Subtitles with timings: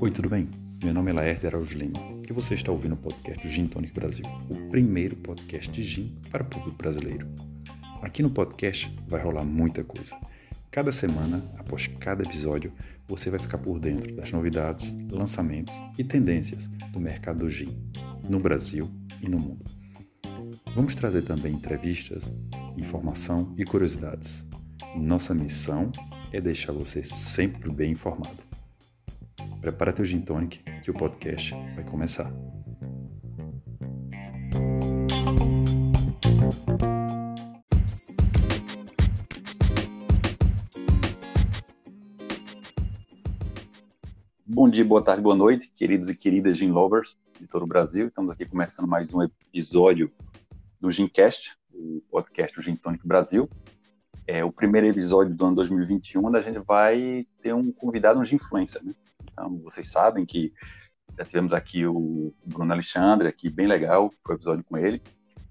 [0.00, 0.48] Oi, tudo bem?
[0.82, 1.92] Meu nome é Laerte Araújo Lima
[2.28, 6.42] e você está ouvindo o podcast Gin Tonic Brasil, o primeiro podcast de gin para
[6.42, 7.28] o público brasileiro.
[8.02, 10.18] Aqui no podcast vai rolar muita coisa.
[10.72, 12.72] Cada semana, após cada episódio,
[13.06, 17.68] você vai ficar por dentro das novidades, lançamentos e tendências do mercado do gin,
[18.28, 18.90] no Brasil
[19.22, 19.64] e no mundo.
[20.74, 22.34] Vamos trazer também entrevistas,
[22.76, 24.44] informação e curiosidades.
[24.96, 25.90] Nossa missão
[26.32, 28.42] é deixar você sempre bem informado.
[29.60, 32.32] Prepara teu gin tonic que o podcast vai começar.
[44.46, 48.06] Bom dia, boa tarde, boa noite, queridos e queridas gin lovers de todo o Brasil.
[48.06, 50.12] Estamos aqui começando mais um episódio
[50.80, 53.50] do Gincast, o podcast do Gin Tonic Brasil.
[54.26, 58.22] É o primeiro episódio do ano 2021, onde a gente vai ter um convidado, um
[58.22, 58.94] influencer, né?
[59.30, 60.52] Então, vocês sabem que
[61.18, 65.02] já tivemos aqui o Bruno Alexandre, aqui bem legal, foi o episódio com ele.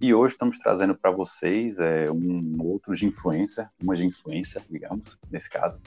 [0.01, 5.79] E hoje estamos trazendo para vocês é, um outro influencer, uma influencer, digamos, nesse caso,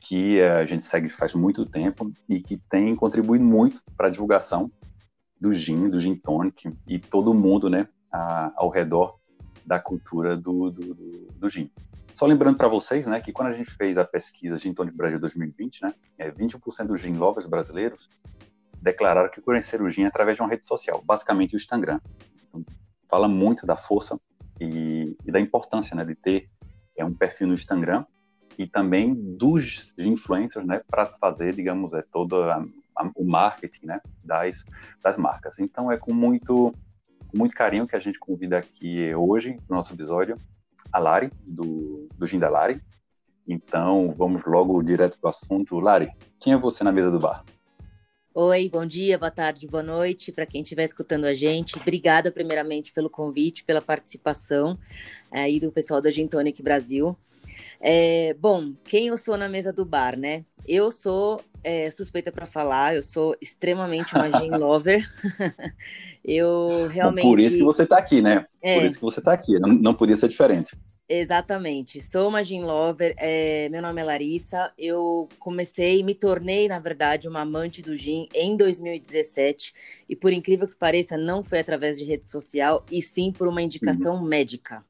[0.00, 4.10] que é, a gente segue faz muito tempo e que tem contribuído muito para a
[4.10, 4.70] divulgação
[5.38, 9.20] do gin, do gin tonic e todo mundo, né, a, ao redor
[9.66, 11.70] da cultura do, do, do, gin.
[12.12, 15.18] Só lembrando para vocês, né, que quando a gente fez a pesquisa Gin Tonic Brasil
[15.18, 18.08] 2020, né, é, 21% dos gin lovers brasileiros
[18.80, 22.00] declararam que conheceram o gin através de uma rede social, basicamente o Instagram.
[22.48, 22.64] Então,
[23.08, 24.18] fala muito da força
[24.60, 26.48] e, e da importância, né, de ter
[26.96, 28.04] é, um perfil no Instagram
[28.58, 32.62] e também dos influencers, né, para fazer, digamos, é todo a,
[32.96, 34.64] a, o marketing, né, das
[35.02, 35.58] das marcas.
[35.58, 36.74] Então é com muito
[37.32, 40.36] com muito carinho que a gente convida aqui hoje, no nosso episódio,
[40.92, 42.80] a Lari, do, do Gin da Lari.
[43.48, 45.80] Então, vamos logo direto para o assunto.
[45.80, 47.42] Lari, quem é você na mesa do bar?
[48.34, 51.76] Oi, bom dia, boa tarde, boa noite para quem estiver escutando a gente.
[51.76, 54.78] Obrigada, primeiramente, pelo convite, pela participação
[55.30, 57.16] aí do pessoal da Gin Tonic Brasil.
[57.80, 60.44] É, bom, quem eu sou na mesa do bar, né?
[60.66, 65.08] Eu sou é, suspeita para falar, eu sou extremamente uma gin lover.
[66.24, 67.24] eu realmente.
[67.24, 68.46] Por isso que você está aqui, né?
[68.62, 68.78] É.
[68.78, 69.58] Por isso que você está aqui.
[69.58, 70.76] Não, não, podia ser diferente.
[71.08, 72.00] Exatamente.
[72.00, 73.14] Sou uma gin lover.
[73.18, 74.72] É, meu nome é Larissa.
[74.78, 79.74] Eu comecei, me tornei, na verdade, uma amante do gin em 2017.
[80.08, 83.60] E por incrível que pareça, não foi através de rede social, e sim por uma
[83.60, 84.22] indicação uhum.
[84.22, 84.84] médica.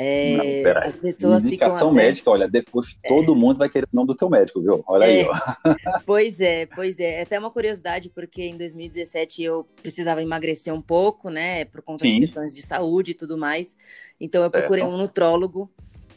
[0.00, 1.96] É, não, as pessoas Indicação até...
[1.96, 3.08] médica, olha, depois é.
[3.08, 4.80] todo mundo vai querer o nome do teu médico, viu?
[4.86, 5.22] Olha é.
[5.22, 5.34] aí, ó.
[6.06, 7.14] Pois é, pois é.
[7.14, 7.22] é.
[7.22, 11.64] Até uma curiosidade, porque em 2017 eu precisava emagrecer um pouco, né?
[11.64, 12.14] Por conta Sim.
[12.14, 13.76] de questões de saúde e tudo mais.
[14.20, 15.68] Então eu procurei um nutrólogo.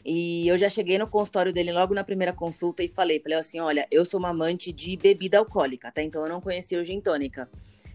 [0.04, 3.58] E eu já cheguei no consultório dele logo na primeira consulta e falei, falei assim,
[3.58, 7.00] olha, eu sou uma amante de bebida alcoólica, até então eu não conhecia o gin
[7.00, 7.48] tônica.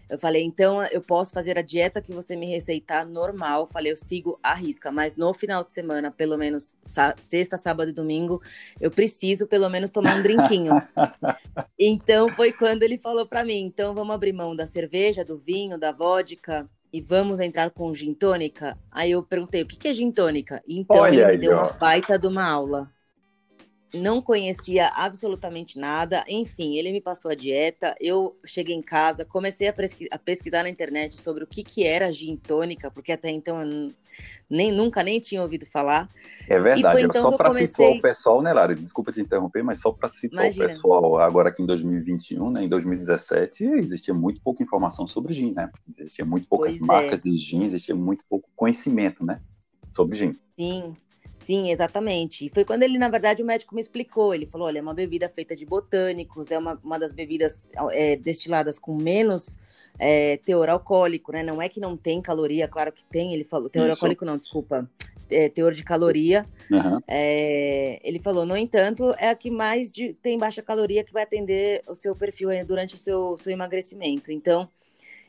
[0.08, 3.66] Eu falei, então eu posso fazer a dieta que você me receitar normal.
[3.66, 6.76] Falei, eu sigo a risca, mas no final de semana, pelo menos
[7.18, 8.42] sexta, sábado e domingo,
[8.80, 10.72] eu preciso pelo menos tomar um drinquinho.
[11.78, 15.78] então foi quando ele falou para mim, então vamos abrir mão da cerveja, do vinho,
[15.78, 18.78] da vodka e vamos entrar com gin tônica?
[18.90, 20.62] Aí eu perguntei, o que é gin tônica?
[20.66, 22.90] Então Olha ele me deu uma baita de uma aula
[23.94, 26.24] não conhecia absolutamente nada.
[26.28, 27.94] Enfim, ele me passou a dieta.
[28.00, 31.84] Eu cheguei em casa, comecei a, pesquisar, a pesquisar na internet sobre o que, que
[31.84, 33.92] era gin tônica, porque até então eu
[34.48, 36.08] nem, nunca nem tinha ouvido falar.
[36.48, 37.68] É verdade, então só para comecei...
[37.68, 38.74] situar o pessoal, né, Lara?
[38.74, 40.64] Desculpa te interromper, mas só para situar Imagina.
[40.64, 45.52] o pessoal, agora aqui em 2021, né, em 2017, existia muito pouca informação sobre gin,
[45.52, 45.70] né?
[45.88, 46.86] Existia muito poucas pois é.
[46.86, 47.30] marcas é.
[47.30, 49.40] de gin, existia muito pouco conhecimento, né,
[49.92, 50.36] sobre gin.
[50.56, 50.94] Sim,
[51.48, 52.44] Sim, exatamente.
[52.44, 54.34] E foi quando ele, na verdade, o médico me explicou.
[54.34, 58.16] Ele falou: olha, é uma bebida feita de botânicos, é uma, uma das bebidas é,
[58.16, 59.56] destiladas com menos
[59.98, 61.42] é, teor alcoólico, né?
[61.42, 63.32] Não é que não tem caloria, claro que tem.
[63.32, 63.96] Ele falou: teor Isso.
[63.96, 64.86] alcoólico não, desculpa.
[65.30, 66.44] É, teor de caloria.
[66.70, 67.00] Uhum.
[67.08, 71.22] É, ele falou, no entanto, é a que mais de, tem baixa caloria que vai
[71.22, 74.30] atender o seu perfil durante o seu, seu emagrecimento.
[74.30, 74.68] Então,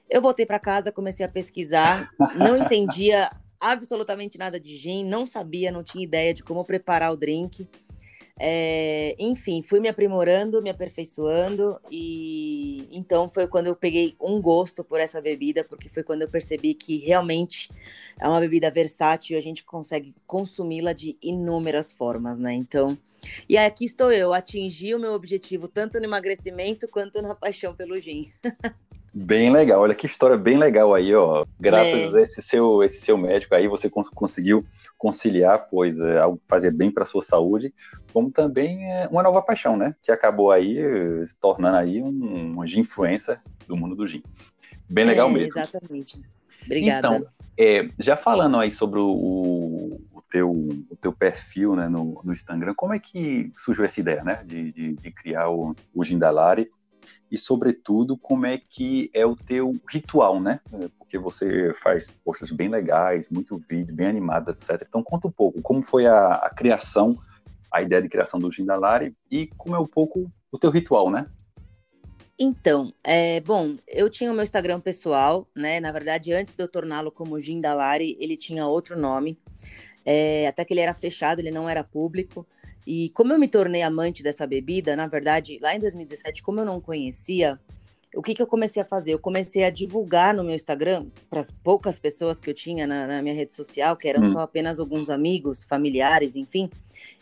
[0.10, 5.72] eu voltei para casa, comecei a pesquisar, não entendia absolutamente nada de gin, não sabia,
[5.72, 7.68] não tinha ideia de como preparar o drink.
[8.42, 14.82] É, enfim, fui me aprimorando, me aperfeiçoando e então foi quando eu peguei um gosto
[14.82, 17.70] por essa bebida, porque foi quando eu percebi que realmente
[18.18, 22.54] é uma bebida versátil e a gente consegue consumi-la de inúmeras formas, né?
[22.54, 22.98] Então,
[23.48, 28.00] e aqui estou eu, atingi o meu objetivo tanto no emagrecimento quanto na paixão pelo
[28.00, 28.32] gin.
[29.14, 31.46] Bem legal, olha que história bem legal aí, ó.
[31.60, 32.18] Graças é.
[32.18, 34.64] a esse seu, esse seu médico aí, você cons conseguiu
[34.98, 37.74] conciliar, pois é algo fazia bem para sua saúde,
[38.14, 39.96] como também é uma nova paixão, né?
[40.02, 40.78] Que acabou aí
[41.26, 44.22] se tornando aí um, um influência do mundo do gin.
[44.90, 45.58] Bem legal é, mesmo.
[45.58, 46.22] Exatamente.
[46.66, 47.08] Obrigada.
[47.08, 47.28] Então,
[47.58, 49.10] é, já falando aí sobre o,
[50.14, 54.24] o, teu, o teu perfil né, no, no Instagram, como é que surgiu essa ideia,
[54.24, 54.44] né?
[54.46, 56.70] De, de, de criar o, o Gindalari
[57.31, 60.60] e, sobretudo, como é que é o teu ritual, né?
[60.98, 64.86] Porque você faz posts bem legais, muito vídeo, bem animado, etc.
[64.88, 67.16] Então, conta um pouco como foi a, a criação,
[67.72, 71.25] a ideia de criação do Gindalari e como é um pouco o teu ritual, né?
[72.42, 75.81] Então, é, bom, eu tinha o meu Instagram pessoal, né?
[75.81, 79.38] Na verdade, antes de eu torná-lo como Gindalari, ele tinha outro nome.
[80.06, 82.48] É, até que ele era fechado, ele não era público.
[82.92, 86.66] E como eu me tornei amante dessa bebida, na verdade, lá em 2017, como eu
[86.66, 87.60] não conhecia,
[88.16, 89.14] o que, que eu comecei a fazer?
[89.14, 93.06] Eu comecei a divulgar no meu Instagram, para as poucas pessoas que eu tinha na,
[93.06, 94.32] na minha rede social, que eram hum.
[94.32, 96.68] só apenas alguns amigos, familiares, enfim,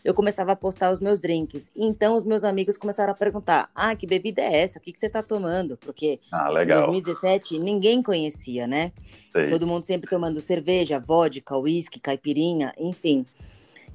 [0.02, 1.70] eu começava a postar os meus drinks.
[1.76, 4.78] Então, os meus amigos começaram a perguntar: ah, que bebida é essa?
[4.78, 5.76] O que, que você está tomando?
[5.76, 8.90] Porque ah, em 2017 ninguém conhecia, né?
[9.32, 9.48] Sei.
[9.48, 13.26] Todo mundo sempre tomando cerveja, vodka, uísque, caipirinha, enfim.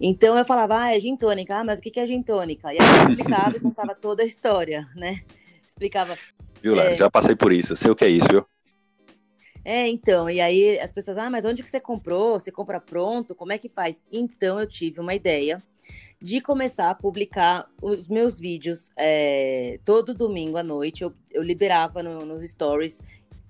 [0.05, 2.73] Então eu falava, ah, é gin tônica, ah, mas o que é gin tônica?
[2.73, 5.21] E aí eu explicava e contava toda a história, né?
[5.65, 6.17] Explicava.
[6.61, 6.97] Viu, é...
[6.97, 8.45] já passei por isso, sei o que é isso, viu?
[9.63, 12.37] É, então, e aí as pessoas, ah, mas onde que você comprou?
[12.37, 13.33] Você compra pronto?
[13.33, 14.03] Como é que faz?
[14.11, 15.63] Então eu tive uma ideia
[16.21, 21.03] de começar a publicar os meus vídeos é, todo domingo à noite.
[21.03, 23.01] Eu, eu liberava no, nos stories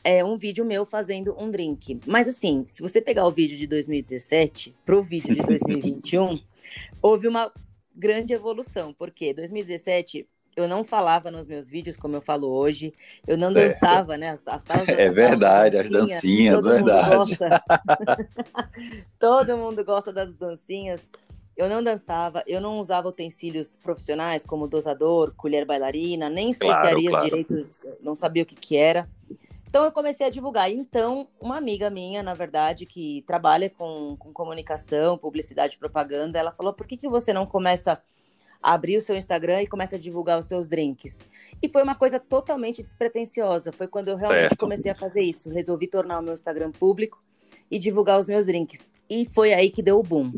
[0.04, 2.00] é um vídeo meu fazendo um drink.
[2.06, 6.40] Mas assim, se você pegar o vídeo de 2017 pro vídeo de 2021,
[7.02, 7.52] houve uma
[7.96, 12.94] grande evolução, porque 2017 eu não falava nos meus vídeos como eu falo hoje,
[13.26, 14.32] eu não dançava, né?
[14.32, 17.32] As, as é verdade, as dancinhas, todo verdade.
[17.32, 17.38] Mundo
[19.20, 21.10] todo mundo gosta das dancinhas.
[21.56, 27.30] Eu não dançava, eu não usava utensílios profissionais como dosador, colher bailarina, nem especiarias claro,
[27.30, 27.46] claro.
[27.46, 29.08] direitos, não sabia o que que era.
[29.74, 30.70] Então eu comecei a divulgar.
[30.70, 36.52] Então, uma amiga minha, na verdade, que trabalha com, com comunicação, publicidade e propaganda, ela
[36.52, 38.00] falou: por que, que você não começa
[38.62, 41.20] a abrir o seu Instagram e começa a divulgar os seus drinks?
[41.60, 43.72] E foi uma coisa totalmente despretensiosa.
[43.72, 44.60] Foi quando eu realmente certo.
[44.60, 45.50] comecei a fazer isso.
[45.50, 47.20] Resolvi tornar o meu Instagram público
[47.72, 48.86] e divulgar os meus drinks.
[49.10, 50.34] E foi aí que deu o boom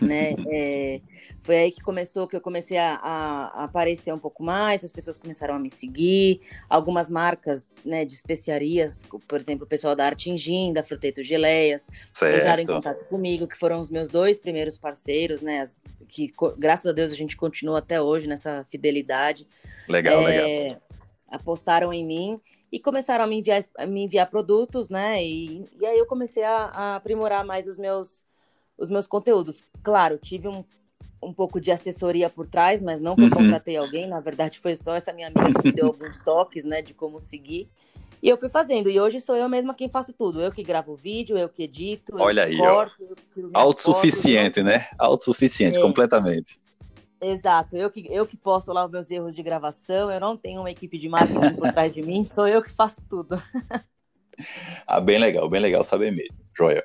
[0.00, 0.34] né?
[0.48, 1.00] É,
[1.40, 5.16] foi aí que começou, que eu comecei a, a, aparecer um pouco mais, as pessoas
[5.16, 10.72] começaram a me seguir, algumas marcas né, de especiarias, por exemplo, o pessoal da Artingim,
[10.72, 12.38] da Fruteto Geleias, certo.
[12.38, 15.60] entraram em contato comigo, que foram os meus dois primeiros parceiros, né?
[15.60, 15.76] As,
[16.08, 19.46] que graças a Deus a gente continua até hoje nessa fidelidade.
[19.88, 20.82] Legal, é, legal.
[21.28, 22.40] Apostaram em mim
[22.72, 25.22] e começaram a me enviar, a me enviar produtos, né?
[25.22, 28.24] E, e aí eu comecei a, a aprimorar mais os meus
[28.80, 29.62] os meus conteúdos.
[29.82, 30.64] Claro, tive um,
[31.22, 33.30] um pouco de assessoria por trás, mas não que eu uhum.
[33.30, 36.80] contratei alguém, na verdade foi só essa minha amiga que me deu alguns toques, né,
[36.80, 37.68] de como seguir.
[38.22, 40.42] E eu fui fazendo, e hoje sou eu mesma quem faço tudo.
[40.42, 43.16] Eu que gravo o vídeo, eu que edito, Olha aí, corto,
[43.54, 44.88] Autossuficiente, né?
[44.98, 45.80] Autossuficiente, é.
[45.80, 46.60] completamente.
[47.22, 50.60] Exato, eu que, eu que posto lá os meus erros de gravação, eu não tenho
[50.60, 53.40] uma equipe de marketing por trás de mim, sou eu que faço tudo.
[54.86, 56.82] ah, bem legal, bem legal saber mesmo, joia.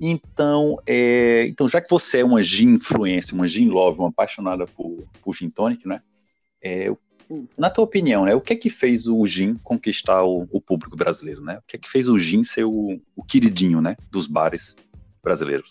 [0.00, 4.66] Então, é, então, já que você é uma gin influência, uma gin love, uma apaixonada
[4.66, 6.02] por, por gin tonic, né?
[6.62, 6.90] É,
[7.58, 10.96] na tua opinião, né, o que é que fez o gin conquistar o, o público
[10.96, 11.58] brasileiro, né?
[11.58, 14.76] O que é que fez o gin ser o, o queridinho, né, dos bares
[15.22, 15.70] brasileiros?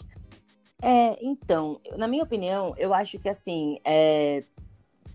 [0.81, 4.43] É, então, na minha opinião, eu acho que assim, é,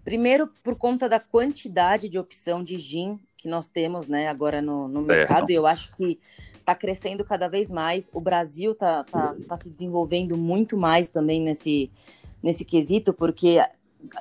[0.05, 4.87] primeiro por conta da quantidade de opção de gin que nós temos, né, agora no,
[4.87, 6.19] no mercado, eu acho que
[6.67, 8.11] está crescendo cada vez mais.
[8.13, 11.89] O Brasil está tá, tá se desenvolvendo muito mais também nesse,
[12.43, 13.61] nesse quesito, porque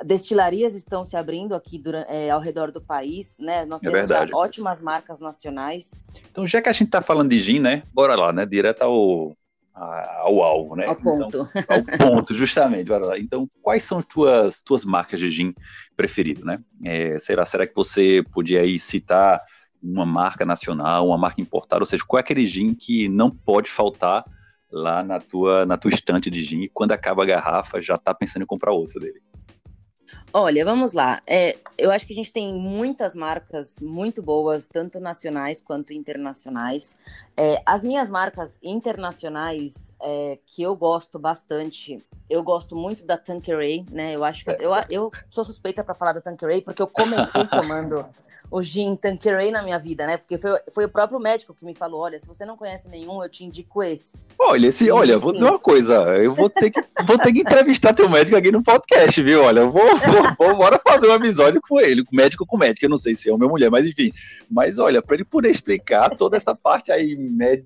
[0.03, 3.65] destilarias estão se abrindo aqui durante, é, ao redor do país, né?
[3.65, 5.99] Nós é temos é ótimas marcas nacionais.
[6.31, 7.81] Então, já que a gente está falando de gin, né?
[7.91, 8.45] Bora lá, né?
[8.45, 9.35] Direto ao,
[9.73, 10.85] ao alvo, né?
[10.85, 11.27] Ao ponto.
[11.27, 12.87] Então, ao ponto, justamente.
[12.87, 13.19] Bora lá.
[13.19, 15.53] Então, quais são as tuas, tuas marcas de gin
[15.97, 16.59] preferido, né?
[16.83, 19.41] É, será, será que você podia aí citar
[19.85, 23.69] uma marca nacional, uma marca importada, ou seja, qual é aquele gin que não pode
[23.69, 24.25] faltar
[24.71, 28.13] lá na tua, na tua estante de gin e quando acaba a garrafa já está
[28.13, 29.21] pensando em comprar outro dele?
[30.33, 31.21] Olha, vamos lá.
[31.25, 36.97] É, eu acho que a gente tem muitas marcas muito boas, tanto nacionais quanto internacionais.
[37.37, 43.85] É, as minhas marcas internacionais é, que eu gosto bastante, eu gosto muito da Tanqueray,
[43.89, 44.13] né?
[44.13, 48.05] Eu acho que eu, eu sou suspeita para falar da Tanqueray porque eu comecei tomando
[48.49, 50.17] o gin Tanqueray na minha vida, né?
[50.17, 53.21] Porque foi, foi o próprio médico que me falou: olha, se você não conhece nenhum,
[53.23, 54.15] eu te indico esse.
[54.39, 57.93] Olha, esse, olha, vou dizer uma coisa, eu vou ter que, vou ter que entrevistar
[57.93, 59.43] teu médico aqui no podcast, viu?
[59.43, 62.89] Olha, eu vou, vou, vou bora fazer um episódio com ele, médico com médico, eu
[62.89, 64.11] não sei se é homem ou mulher, mas enfim.
[64.49, 67.15] Mas olha, para ele poder explicar toda essa parte aí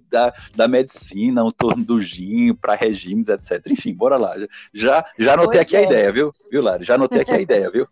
[0.10, 3.62] da, da medicina, o torno do gin, para regimes, etc.
[3.68, 4.36] Enfim, bora lá.
[4.74, 5.80] Já, já anotei pois aqui é.
[5.80, 6.34] a ideia, viu?
[6.52, 6.84] Viu, Lari?
[6.84, 7.88] Já anotei aqui a ideia, viu?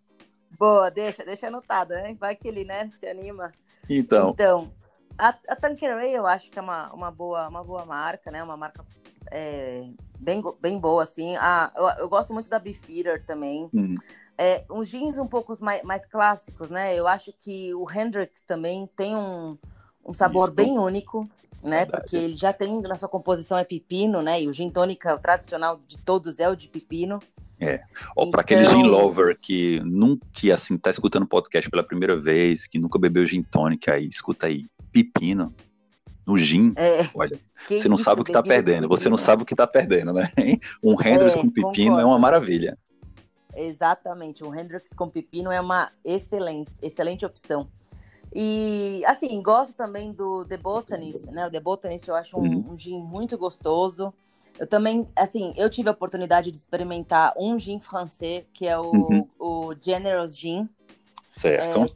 [0.57, 2.15] Boa, deixa, deixa anotado, né?
[2.19, 3.51] Vai que ele, né, se anima.
[3.89, 4.31] Então.
[4.31, 4.71] Então,
[5.17, 8.43] a, a Tanqueray eu acho que é uma, uma, boa, uma boa marca, né?
[8.43, 8.85] Uma marca
[9.31, 9.87] é,
[10.19, 11.35] bem, bem boa, assim.
[11.37, 13.69] Ah, eu, eu gosto muito da Beefeater também.
[13.73, 13.93] Hum.
[14.37, 16.95] É, uns jeans um pouco mais, mais clássicos, né?
[16.95, 19.57] Eu acho que o Hendrix também tem um,
[20.05, 20.55] um sabor Isso.
[20.55, 21.27] bem único,
[21.63, 21.79] né?
[21.79, 22.03] Verdade.
[22.03, 24.41] Porque ele já tem na sua composição é pepino, né?
[24.41, 27.19] E o gin tônica tradicional de todos é o de pepino.
[27.59, 27.81] É.
[28.11, 28.31] Então...
[28.31, 32.99] para aquele gin lover que nunca, assim, tá escutando podcast pela primeira vez, que nunca
[32.99, 35.53] bebeu gin tônica aí, escuta aí, pepino
[36.25, 37.09] no gin, é.
[37.15, 39.55] olha, que você não isso, sabe o que tá perdendo, você não sabe o que
[39.55, 40.29] tá perdendo, né?
[40.83, 42.01] Um Hendrix é, com pepino concordo.
[42.01, 42.77] é uma maravilha.
[43.55, 47.69] Exatamente, um Hendrix com pepino é uma excelente, excelente opção.
[48.33, 51.47] E, assim, gosto também do The Botanist, né?
[51.47, 52.73] O The Botanist eu acho um, uhum.
[52.73, 54.13] um gin muito gostoso.
[54.59, 58.91] Eu também, assim, eu tive a oportunidade de experimentar um gin francês, que é o,
[58.91, 59.27] uhum.
[59.39, 60.67] o Generous Gin.
[61.29, 61.83] Certo.
[61.83, 61.89] É,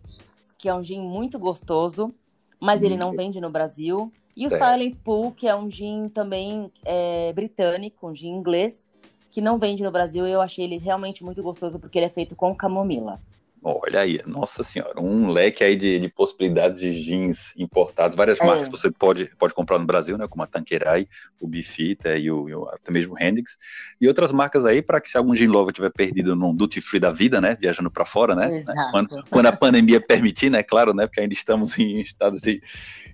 [0.58, 2.14] que é um gin muito gostoso,
[2.60, 3.16] mas ele não uhum.
[3.18, 4.12] vende no Brasil.
[4.36, 8.90] E o Silent Pool, que é um gin também é, britânico, um gin inglês,
[9.32, 10.28] que não vende no Brasil.
[10.28, 13.20] E eu achei ele realmente muito gostoso, porque ele é feito com camomila.
[13.64, 18.46] Olha aí, nossa senhora, um leque aí de, de possibilidades de jeans importados, várias é.
[18.46, 21.08] marcas você pode, pode comprar no Brasil, né, como a Tanqueray,
[21.40, 23.58] o Bifita e o, e o até mesmo o Hendrix,
[24.00, 27.00] e outras marcas aí para que se algum gin lover tiver perdido num duty free
[27.00, 31.06] da vida, né, viajando para fora, né, quando, quando, a pandemia permitir, né, claro, né,
[31.06, 32.64] porque ainda estamos em estados de,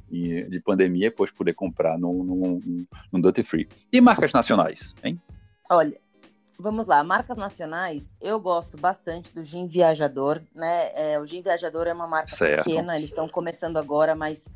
[0.10, 3.68] de pandemia, pode poder comprar num, num, num duty free.
[3.92, 5.20] E marcas nacionais, hein?
[5.70, 6.00] Olha,
[6.59, 10.89] Vamos lá, marcas nacionais, eu gosto bastante do Gin Viajador, né?
[10.95, 12.63] É, o Gin Viajador é uma marca certo.
[12.63, 14.47] pequena, eles estão começando agora, mas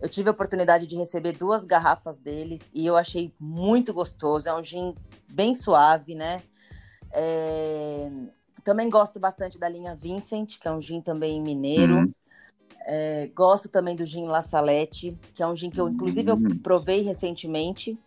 [0.00, 4.48] eu tive a oportunidade de receber duas garrafas deles e eu achei muito gostoso.
[4.48, 4.94] É um gin
[5.32, 6.42] bem suave, né?
[7.10, 8.10] É...
[8.62, 12.00] Também gosto bastante da linha Vincent, que é um gin também mineiro.
[12.00, 12.12] Hum.
[12.88, 16.36] É, gosto também do gin La Salette, que é um gin que eu, inclusive, eu
[16.36, 16.58] hum.
[16.62, 17.98] provei recentemente.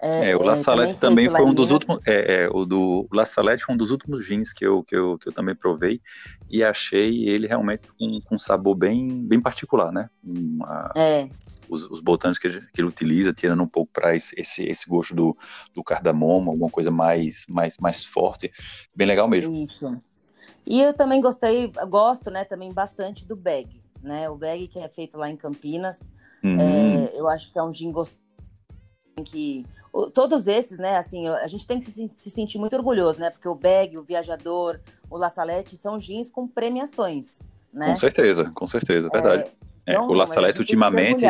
[0.00, 2.00] É, é, o La Salette é, também, também foi um dos últimos.
[2.06, 5.18] É, é, o do La Salette foi um dos últimos gins que eu, que eu,
[5.18, 6.00] que eu também provei
[6.48, 10.08] e achei ele realmente com, com um sabor bem, bem particular, né?
[10.22, 11.28] Uma, é.
[11.68, 15.14] Os, os botânicos que, que, ele utiliza, tirando um pouco para esse, esse, esse, gosto
[15.14, 15.36] do,
[15.74, 18.50] do cardamomo, alguma coisa mais, mais, mais forte.
[18.94, 19.54] Bem legal mesmo.
[19.54, 20.00] Isso.
[20.64, 24.30] E eu também gostei, gosto, né, também bastante do bag, né?
[24.30, 26.10] O bag que é feito lá em Campinas.
[26.42, 26.56] Uhum.
[26.58, 28.27] É, eu acho que é um gin gostoso
[29.22, 29.64] que
[30.12, 33.48] todos esses, né, assim, a gente tem que se, se, sentir muito orgulhoso, né, porque
[33.48, 37.88] o Bag, o Viajador, o La Salette são jeans com premiações, né?
[37.88, 39.50] Com certeza, com certeza, é verdade.
[39.86, 41.24] É, então, é, o La Salette ultimamente,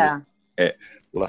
[0.57, 0.77] é,
[1.13, 1.29] o La,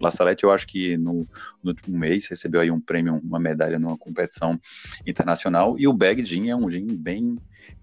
[0.00, 1.26] La Salette eu acho que no,
[1.62, 4.60] no, último mês recebeu aí um prêmio, uma medalha numa competição
[5.06, 7.36] internacional, e o Bag Jean é um jean bem,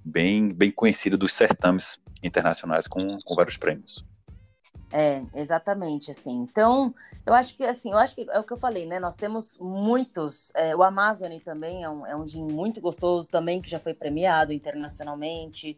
[0.03, 4.05] bem, bem conhecido dos certames internacionais com, com vários prêmios.
[4.91, 6.35] É, exatamente, assim.
[6.37, 6.93] Então,
[7.25, 8.99] eu acho que, assim, eu acho que é o que eu falei, né?
[8.99, 10.51] Nós temos muitos.
[10.53, 13.93] É, o Amazon também é um, é um gin muito gostoso, também que já foi
[13.93, 15.77] premiado internacionalmente,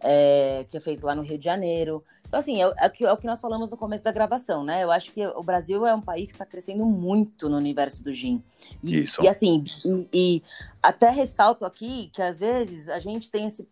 [0.00, 2.02] é, que é feito lá no Rio de Janeiro.
[2.26, 4.82] Então, assim, é, é, é, o que nós falamos no começo da gravação, né?
[4.82, 8.12] Eu acho que o Brasil é um país que está crescendo muito no universo do
[8.12, 8.42] gin.
[8.82, 9.22] E, Isso.
[9.22, 10.42] E, assim, e, e
[10.82, 13.68] até ressalto aqui que, às vezes, a gente tem esse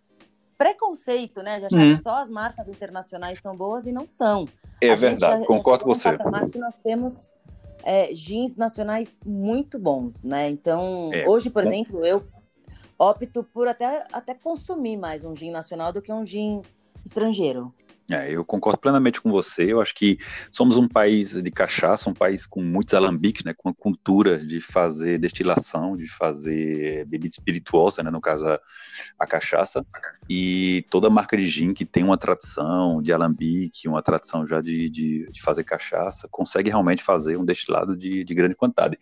[0.62, 1.58] preconceito, né?
[1.58, 1.94] De achar hum.
[1.94, 4.46] que só as marcas internacionais são boas e não são.
[4.80, 6.16] É a verdade, já, concordo com você.
[6.50, 7.34] que nós temos
[7.82, 10.48] é, jeans nacionais muito bons, né?
[10.48, 11.28] Então, é.
[11.28, 12.22] hoje, por exemplo, eu
[12.96, 16.62] opto por até, até consumir mais um gin nacional do que um gin
[17.04, 17.74] estrangeiro.
[18.10, 19.72] É, eu concordo plenamente com você.
[19.72, 20.18] Eu acho que
[20.50, 24.60] somos um país de cachaça, um país com muitos alambiques, né, com a cultura de
[24.60, 28.60] fazer destilação, de fazer bebida espirituosa, né, no caso a,
[29.18, 29.84] a cachaça,
[30.28, 34.90] e toda marca de gin que tem uma tradição de alambique, uma tradição já de,
[34.90, 38.98] de, de fazer cachaça, consegue realmente fazer um destilado de, de grande quantidade.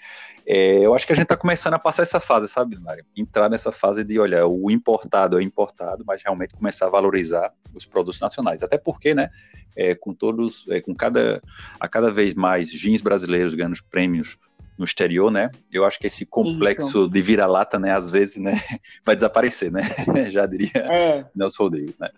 [0.47, 3.05] É, eu acho que a gente está começando a passar essa fase, sabe, Mário?
[3.17, 7.87] Entrar nessa fase de, olha, o importado é importado, mas realmente começar a valorizar os
[7.87, 8.63] produtos nacionais.
[8.63, 9.31] Até porque, né?
[9.77, 11.41] É, com todos, é, com cada
[11.79, 14.37] a cada vez mais jeans brasileiros ganhando prêmios
[14.77, 15.51] no exterior, né?
[15.71, 17.09] Eu acho que esse complexo Isso.
[17.09, 18.55] de vira-lata, né, às vezes, né,
[19.05, 19.83] vai desaparecer, né?
[20.31, 21.25] Já diria é.
[21.35, 22.09] Nelson Rodrigues, né?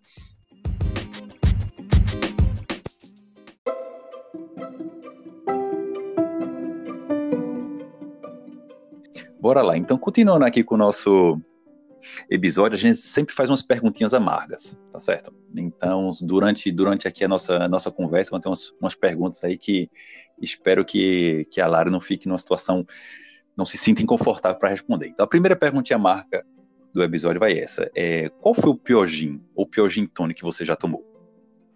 [9.40, 9.76] Bora lá.
[9.76, 11.40] Então, continuando aqui com o nosso
[12.28, 15.32] episódio, a gente sempre faz umas perguntinhas amargas, tá certo?
[15.54, 19.56] Então, durante, durante aqui a nossa, a nossa conversa, vão ter umas, umas perguntas aí
[19.56, 19.90] que
[20.40, 22.86] espero que, que a Lara não fique numa situação,
[23.56, 25.08] não se sinta inconfortável para responder.
[25.08, 26.44] Então, a primeira perguntinha amarga
[26.92, 27.90] do episódio vai essa.
[27.94, 31.04] É, qual foi o pior gin ou pior gin tônico que você já tomou?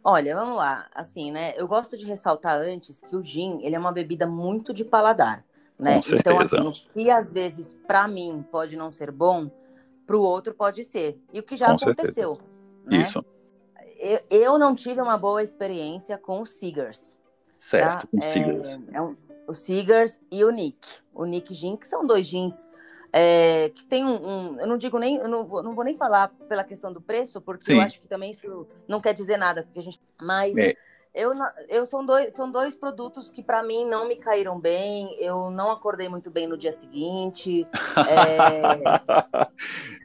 [0.05, 0.87] Olha, vamos lá.
[0.95, 1.53] Assim, né?
[1.57, 5.45] Eu gosto de ressaltar antes que o gin, ele é uma bebida muito de paladar,
[5.79, 6.01] né?
[6.13, 9.51] Então, assim, o que às vezes para mim pode não ser bom,
[10.07, 11.19] para o outro pode ser.
[11.33, 12.39] E o que já com aconteceu.
[12.85, 12.99] Né?
[12.99, 13.25] Isso.
[13.99, 17.17] Eu, eu, não tive uma boa experiência com o Seegers.
[17.57, 18.09] Certo, tá?
[18.09, 18.19] com.
[18.93, 20.87] É, é um, o Seegers e o Nick.
[21.15, 22.67] O Nick Gin, que são dois jeans
[23.19, 25.17] é, que tem um, um, Eu não digo nem.
[25.17, 27.79] Eu não vou, não vou nem falar pela questão do preço, porque Sim.
[27.79, 29.99] eu acho que também isso não quer dizer nada, porque a gente.
[30.21, 30.55] Mas.
[30.57, 30.75] É.
[31.17, 31.33] Eu,
[31.71, 35.17] eu são dois são dois produtos que para mim não me caíram bem.
[35.19, 37.67] Eu não acordei muito bem no dia seguinte.
[37.97, 38.61] É...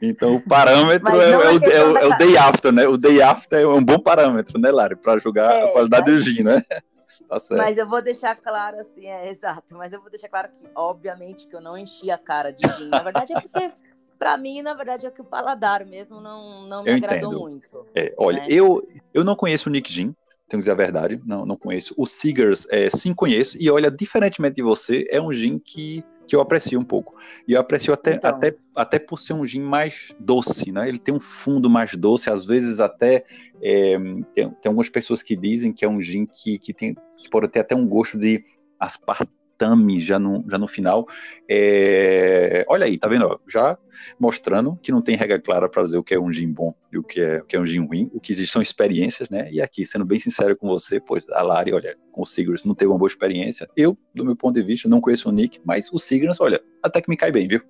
[0.00, 2.88] então o parâmetro é, é, o, é, o, é, o, day after, né?
[2.88, 6.24] O day after é um bom parâmetro, né, Lari, para julgar a é, qualidade mas...
[6.24, 6.62] do gin, né?
[7.28, 9.74] Tá mas eu vou deixar claro assim, é exato.
[9.74, 12.88] Mas eu vou deixar claro que, obviamente, que eu não enchi a cara de gin.
[12.88, 13.72] Na verdade, é porque
[14.18, 17.40] para mim, na verdade, é que o paladar mesmo não, não me eu agradou entendo.
[17.40, 17.86] muito.
[17.94, 18.46] É, olha, né?
[18.50, 20.14] eu, eu não conheço o Nick Gin,
[20.52, 21.94] tenho que dizer a verdade, não, não conheço.
[21.96, 26.36] O Seegers, é, sim conheço, e olha, diferentemente de você, é um gin que que
[26.36, 27.16] eu aprecio um pouco.
[27.46, 28.30] E eu aprecio até, então.
[28.30, 30.88] até, até por ser um gin mais doce, né?
[30.88, 33.24] Ele tem um fundo mais doce, às vezes até
[33.60, 33.98] é,
[34.32, 37.48] tem, tem algumas pessoas que dizem que é um gin que, que, tem, que pode
[37.48, 38.44] ter até um gosto de
[38.78, 41.06] aspartame tatame já no, já no final.
[41.48, 43.40] É, olha aí, tá vendo?
[43.48, 43.78] Já
[44.18, 46.98] mostrando que não tem regra clara para dizer o que é um gin bom e
[46.98, 48.10] o que é, o que é um gin ruim.
[48.12, 49.48] O que existe são experiências, né?
[49.52, 52.74] E aqui, sendo bem sincero com você, pois a Lari, olha, com o Sigrist não
[52.74, 53.68] teve uma boa experiência.
[53.76, 57.00] Eu, do meu ponto de vista, não conheço o Nick, mas o Sigrist, olha, até
[57.00, 57.60] que me cai bem, viu?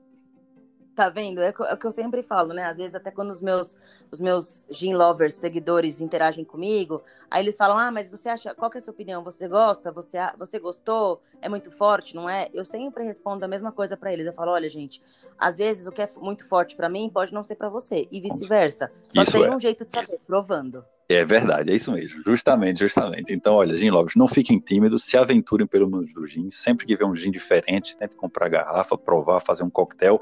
[0.95, 1.41] Tá vendo?
[1.41, 2.65] É, é o que eu sempre falo, né?
[2.65, 3.79] Às vezes, até quando os meus,
[4.11, 8.71] os meus gin lovers, seguidores, interagem comigo, aí eles falam: Ah, mas você acha, qual
[8.71, 9.25] que é a sua opinião?
[9.25, 9.91] Você gosta?
[9.91, 11.23] Você, você gostou?
[11.41, 12.49] É muito forte, não é?
[12.53, 14.27] Eu sempre respondo a mesma coisa para eles.
[14.27, 15.03] Eu falo: Olha, gente,
[15.39, 18.21] às vezes o que é muito forte para mim pode não ser para você, e
[18.21, 18.93] vice-versa.
[19.09, 19.51] Só Isso tem é.
[19.51, 20.85] um jeito de saber, provando.
[21.15, 23.35] É verdade, é isso mesmo, justamente, justamente.
[23.35, 26.97] Então, olha, gin lovers, não fiquem tímidos, se aventurem pelo mundo do gin, sempre que
[26.97, 30.21] vê um gin diferente, tente comprar garrafa, provar, fazer um coquetel.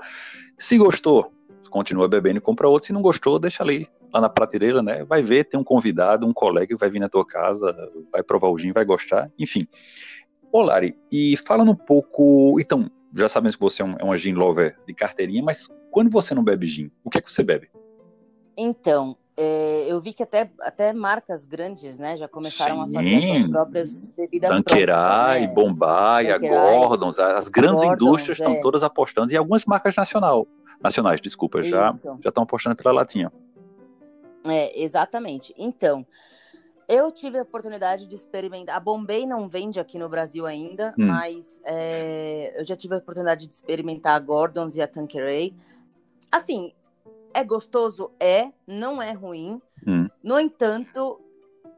[0.59, 1.33] Se gostou,
[1.71, 5.05] continua bebendo e compra outro, se não gostou, deixa ali, lá na prateleira, né?
[5.05, 7.75] Vai ver, tem um convidado, um colega que vai vir na tua casa,
[8.11, 9.69] vai provar o gin, vai gostar, enfim.
[10.53, 14.17] Ô, Lari, e falando um pouco, então, já sabemos que você é um, é uma
[14.17, 17.45] gin lover de carteirinha, mas quando você não bebe gin, o que é que você
[17.45, 17.71] bebe?
[18.57, 22.83] Então, é, eu vi que até, até marcas grandes, né, já começaram Sim.
[22.83, 25.49] a fazer as suas próprias bebidas Tanqueray, né?
[25.49, 28.43] Bombay, a Gordons, as grandes Gordons, indústrias é.
[28.43, 30.47] estão todas apostando, e algumas marcas nacional,
[30.83, 31.91] nacionais, desculpa, já,
[32.21, 33.33] já estão apostando pela latinha.
[34.45, 35.55] É, exatamente.
[35.57, 36.07] Então,
[36.89, 38.77] eu tive a oportunidade de experimentar.
[38.77, 41.07] A Bombay não vende aqui no Brasil ainda, hum.
[41.07, 45.55] mas é, eu já tive a oportunidade de experimentar a Gordons e a Tanqueray.
[46.33, 46.73] Assim,
[47.35, 48.13] é gostoso?
[48.21, 49.61] É, não é ruim.
[49.87, 50.09] Hum.
[50.23, 51.21] No entanto,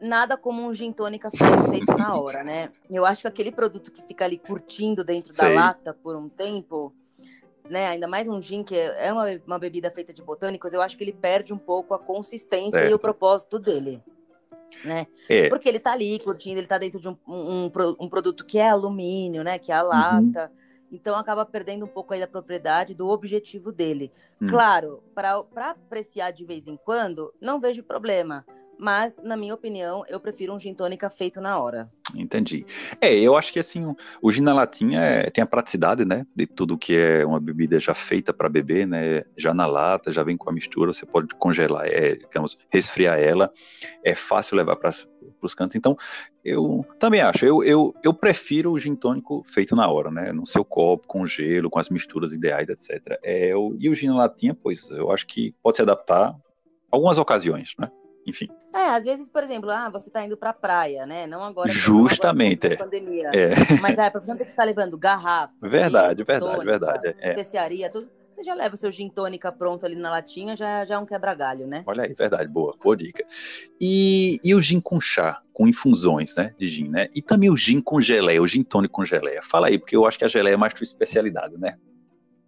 [0.01, 2.71] nada como um gin tônica feito na hora, né?
[2.91, 5.49] Eu acho que aquele produto que fica ali curtindo dentro Sei.
[5.49, 6.93] da lata por um tempo,
[7.71, 7.89] né?
[7.89, 11.05] Ainda mais um gin que é uma, uma bebida feita de botânicos, eu acho que
[11.05, 12.91] ele perde um pouco a consistência certo.
[12.91, 14.03] e o propósito dele.
[14.85, 15.07] Né?
[15.29, 15.49] É.
[15.51, 18.71] Porque ele tá ali curtindo, ele tá dentro de um, um, um, produto que é
[18.71, 19.59] alumínio, né?
[19.59, 19.89] Que é a uhum.
[19.89, 20.51] lata.
[20.51, 20.62] Uhum.
[20.93, 24.13] Então acaba perdendo um pouco aí da propriedade do objetivo dele.
[24.41, 24.47] Hum.
[24.47, 28.45] Claro, para apreciar de vez em quando, não vejo problema.
[28.79, 31.89] Mas, na minha opinião, eu prefiro um gin tônica feito na hora.
[32.17, 32.67] Entendi.
[33.01, 36.27] É, eu acho que assim, o gin na latinha é, tem a praticidade, né?
[36.35, 39.23] De tudo que é uma bebida já feita para beber, né?
[39.37, 43.53] Já na lata, já vem com a mistura, você pode congelar, é, digamos, resfriar ela.
[44.05, 44.91] É fácil levar para
[45.47, 45.77] os cantos.
[45.77, 45.97] Então,
[46.45, 47.45] eu também acho.
[47.45, 50.33] Eu, eu, eu prefiro o gin tônico feito na hora, né?
[50.33, 53.19] No seu copo, com gelo, com as misturas ideais, etc.
[53.23, 56.37] É, eu, e o gin latinha, pois, eu acho que pode se adaptar a
[56.91, 57.91] algumas ocasiões, né?
[58.27, 58.49] enfim.
[58.75, 61.27] É, às vezes, por exemplo, ah, você está indo para a praia, né?
[61.27, 61.69] Não agora.
[61.69, 62.67] Justamente.
[62.67, 62.85] Agora, é.
[62.85, 63.31] pandemia.
[63.35, 63.81] É.
[63.81, 65.53] Mas é, a profissão tem que estar levando garrafa.
[65.61, 67.17] Verdade, verdade, tônica, verdade.
[67.19, 67.31] É.
[67.31, 68.09] Especiaria, tudo.
[68.33, 71.05] Você já leva o seu gin tônica pronto ali na latinha, já, já é um
[71.05, 71.85] quebra-galho, né?
[71.87, 73.23] Olha aí, verdade, boa, boa dica.
[73.79, 77.09] E, e o gin com chá, com infusões, né, de gin, né?
[77.15, 79.43] E também o gin com geleia, o gin tônico com geleia.
[79.43, 81.77] Fala aí, porque eu acho que a geleia é mais tua especialidade, né?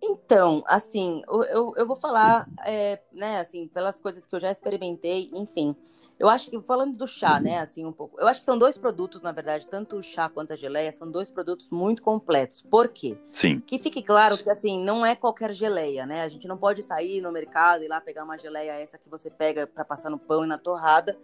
[0.07, 5.31] Então, assim, eu, eu vou falar, é, né, assim, pelas coisas que eu já experimentei,
[5.33, 5.75] enfim.
[6.19, 8.21] Eu acho que, falando do chá, né, assim, um pouco.
[8.21, 11.11] Eu acho que são dois produtos, na verdade, tanto o chá quanto a geleia, são
[11.11, 12.61] dois produtos muito completos.
[12.61, 13.17] Por quê?
[13.33, 13.61] Sim.
[13.61, 16.23] Que fique claro que, assim, não é qualquer geleia, né?
[16.23, 19.31] A gente não pode sair no mercado e lá pegar uma geleia essa que você
[19.31, 21.17] pega para passar no pão e na torrada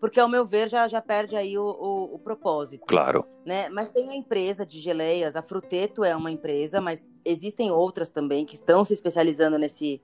[0.00, 2.84] porque ao meu ver já, já perde aí o, o, o, propósito.
[2.86, 3.24] Claro.
[3.44, 3.68] Né?
[3.68, 8.44] Mas tem a empresa de geleias, a Fruteto é uma empresa, mas existem outras também
[8.44, 10.00] que estão se especializando nesse,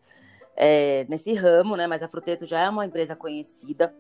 [0.57, 1.87] é, nesse ramo, né?
[1.87, 3.95] Mas a Fruteto já é uma empresa conhecida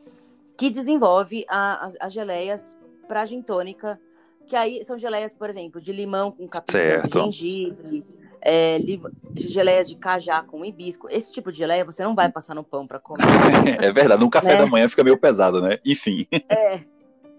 [0.56, 2.76] que desenvolve a, as, as geleias
[3.06, 4.00] para gin tônica,
[4.46, 8.04] que aí são geleias, por exemplo, de limão com capim de gengibre,
[8.44, 8.78] é,
[9.36, 11.08] geleias de cajá com hibisco.
[11.08, 13.22] Esse tipo de geleia você não vai passar no pão para comer.
[13.80, 14.58] é verdade, um café né?
[14.58, 15.78] da manhã fica meio pesado, né?
[15.84, 16.26] Enfim.
[16.48, 16.80] É,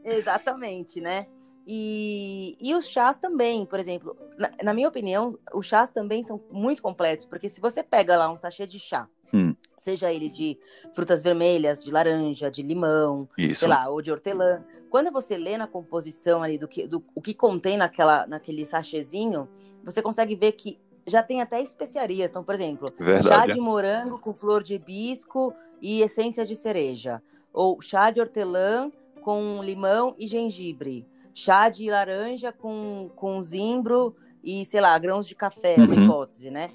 [0.03, 1.27] exatamente, né?
[1.67, 6.41] E, e os chás também, por exemplo, na, na, minha opinião, os chás também são
[6.51, 9.55] muito completos, porque se você pega lá um sachê de chá, hum.
[9.77, 10.57] seja ele de
[10.93, 13.61] frutas vermelhas, de laranja, de limão, Isso.
[13.61, 17.21] sei lá, ou de hortelã, quando você lê na composição ali do que, do, o
[17.21, 19.47] que contém naquela, naquele sachêzinho,
[19.85, 22.29] você consegue ver que já tem até especiarias.
[22.29, 23.27] Então, por exemplo, Verdade.
[23.27, 27.21] chá de morango com flor de hibisco e essência de cereja.
[27.51, 31.07] Ou chá de hortelã com limão e gengibre.
[31.33, 35.85] Chá de laranja com, com zimbro e, sei lá, grãos de café, uhum.
[35.85, 36.69] uma hipótese, né?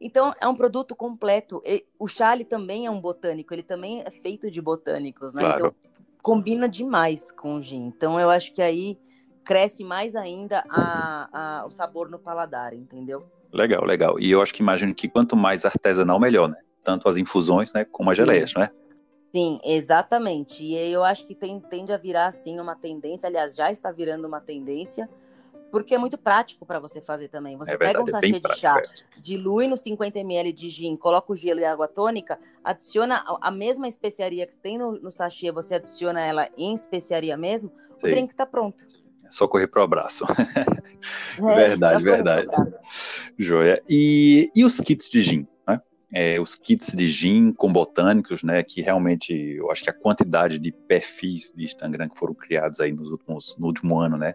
[0.00, 1.62] Então, é um produto completo.
[1.64, 5.42] E o chá ele também é um botânico, ele também é feito de botânicos, né?
[5.42, 5.58] Claro.
[5.58, 5.74] Então,
[6.20, 7.86] combina demais com o gin.
[7.86, 8.98] Então, eu acho que aí
[9.44, 13.24] cresce mais ainda a, a, o sabor no paladar, entendeu?
[13.54, 14.18] Legal, legal.
[14.18, 16.56] E eu acho que imagino que quanto mais artesanal, melhor, né?
[16.82, 18.68] Tanto as infusões, né, como as geleias, né?
[19.32, 20.62] Sim, exatamente.
[20.64, 23.28] E eu acho que tem, tende a virar, assim, uma tendência.
[23.28, 25.08] Aliás, já está virando uma tendência,
[25.70, 27.56] porque é muito prático para você fazer também.
[27.56, 29.20] Você é pega um é sachê é de chá, é.
[29.20, 33.88] dilui no 50 ml de gin, coloca o gelo e água tônica, adiciona a mesma
[33.88, 38.06] especiaria que tem no, no sachê, você adiciona ela em especiaria mesmo, Sim.
[38.06, 38.84] o drink está pronto.
[39.34, 40.24] Só correr pro abraço.
[41.38, 42.46] É, verdade, verdade.
[43.36, 43.82] Joia.
[43.86, 45.46] E, e os kits de gin?
[45.68, 45.78] Né?
[46.14, 48.62] É, os kits de gin com botânicos, né?
[48.62, 52.90] Que realmente eu acho que a quantidade de perfis de Instagram que foram criados aí
[52.90, 54.34] nos últimos, no último ano, né?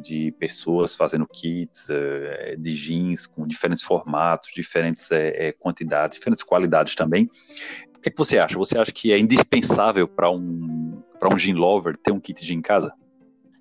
[0.00, 6.94] De pessoas fazendo kits uh, de jeans com diferentes formatos, diferentes uh, quantidades, diferentes qualidades
[6.94, 7.30] também.
[7.96, 8.58] O que, é que você acha?
[8.58, 12.52] Você acha que é indispensável para um, para um gin lover ter um kit de
[12.52, 12.92] em casa?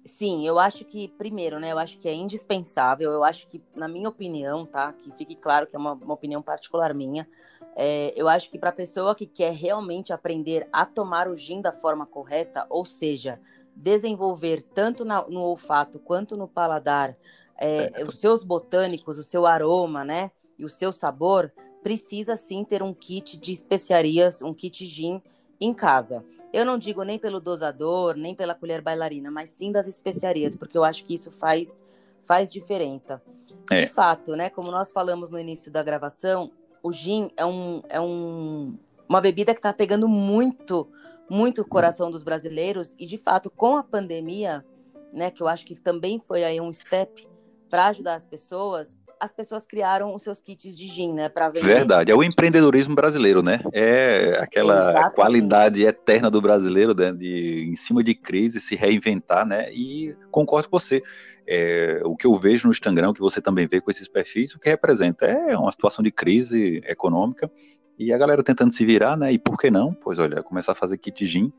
[0.03, 3.87] Sim, eu acho que, primeiro, né, eu acho que é indispensável, eu acho que, na
[3.87, 7.27] minha opinião, tá, que fique claro que é uma, uma opinião particular minha,
[7.75, 11.61] é, eu acho que para a pessoa que quer realmente aprender a tomar o gin
[11.61, 13.39] da forma correta, ou seja,
[13.75, 17.15] desenvolver tanto na, no olfato quanto no paladar
[17.59, 22.81] é, os seus botânicos, o seu aroma, né, e o seu sabor, precisa sim ter
[22.81, 25.21] um kit de especiarias, um kit gin
[25.61, 26.25] em casa.
[26.51, 30.75] Eu não digo nem pelo dosador, nem pela colher bailarina, mas sim das especiarias, porque
[30.75, 31.83] eu acho que isso faz,
[32.23, 33.21] faz diferença.
[33.69, 33.81] É.
[33.81, 34.49] De fato, né?
[34.49, 38.75] Como nós falamos no início da gravação, o gin é, um, é um,
[39.07, 40.89] uma bebida que está pegando muito,
[41.29, 42.95] muito o coração dos brasileiros.
[42.97, 44.65] E, de fato, com a pandemia,
[45.13, 45.29] né?
[45.29, 47.29] Que eu acho que também foi aí um step
[47.69, 51.67] para ajudar as pessoas, as pessoas criaram os seus kits de gin, né, para vender.
[51.67, 53.61] Verdade, é o empreendedorismo brasileiro, né?
[53.71, 55.15] É aquela Exatamente.
[55.15, 59.71] qualidade eterna do brasileiro, né, de em cima de crise se reinventar, né?
[59.71, 61.03] E concordo com você.
[61.47, 64.55] É, o que eu vejo no Instagram, o que você também vê com esses perfis,
[64.55, 67.51] o que representa é uma situação de crise econômica
[67.99, 69.31] e a galera tentando se virar, né?
[69.31, 69.93] E por que não?
[69.93, 71.53] Pois olha, começar a fazer kit gin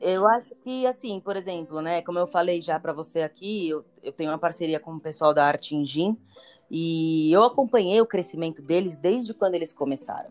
[0.00, 3.84] eu acho que, assim, por exemplo, né, como eu falei já para você aqui, eu,
[4.00, 6.16] eu, tenho uma parceria com o pessoal da Arte Engine,
[6.70, 10.30] e eu acompanhei o crescimento deles desde quando eles começaram.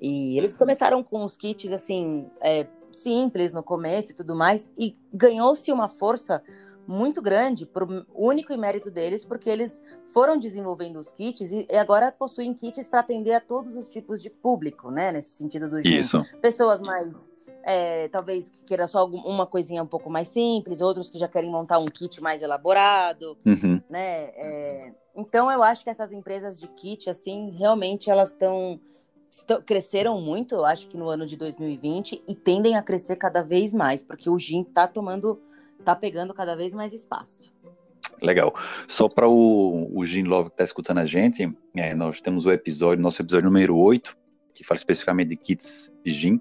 [0.00, 4.96] E eles começaram com os kits assim é, simples no começo e tudo mais, e
[5.12, 6.42] ganhou-se uma força
[6.86, 12.10] muito grande por único e mérito deles, porque eles foram desenvolvendo os kits e agora
[12.10, 15.12] possuem kits para atender a todos os tipos de público, né?
[15.12, 15.78] Nesse sentido do.
[15.78, 16.20] Isso.
[16.40, 17.28] Pessoas mais
[17.64, 21.50] é, talvez que queira só uma coisinha um pouco mais simples, outros que já querem
[21.50, 23.80] montar um kit mais elaborado, uhum.
[23.88, 24.30] né?
[24.34, 28.80] É, então eu acho que essas empresas de kit, assim, realmente elas estão
[29.64, 33.72] cresceram muito, eu acho que no ano de 2020 e tendem a crescer cada vez
[33.72, 35.40] mais, porque o gin tá tomando,
[35.82, 37.50] tá pegando cada vez mais espaço.
[38.20, 38.54] Legal.
[38.86, 42.52] Só para o, o Gin Love que está escutando a gente, é, nós temos o
[42.52, 44.16] episódio, nosso episódio número 8,
[44.54, 46.40] que fala especificamente de kits gin,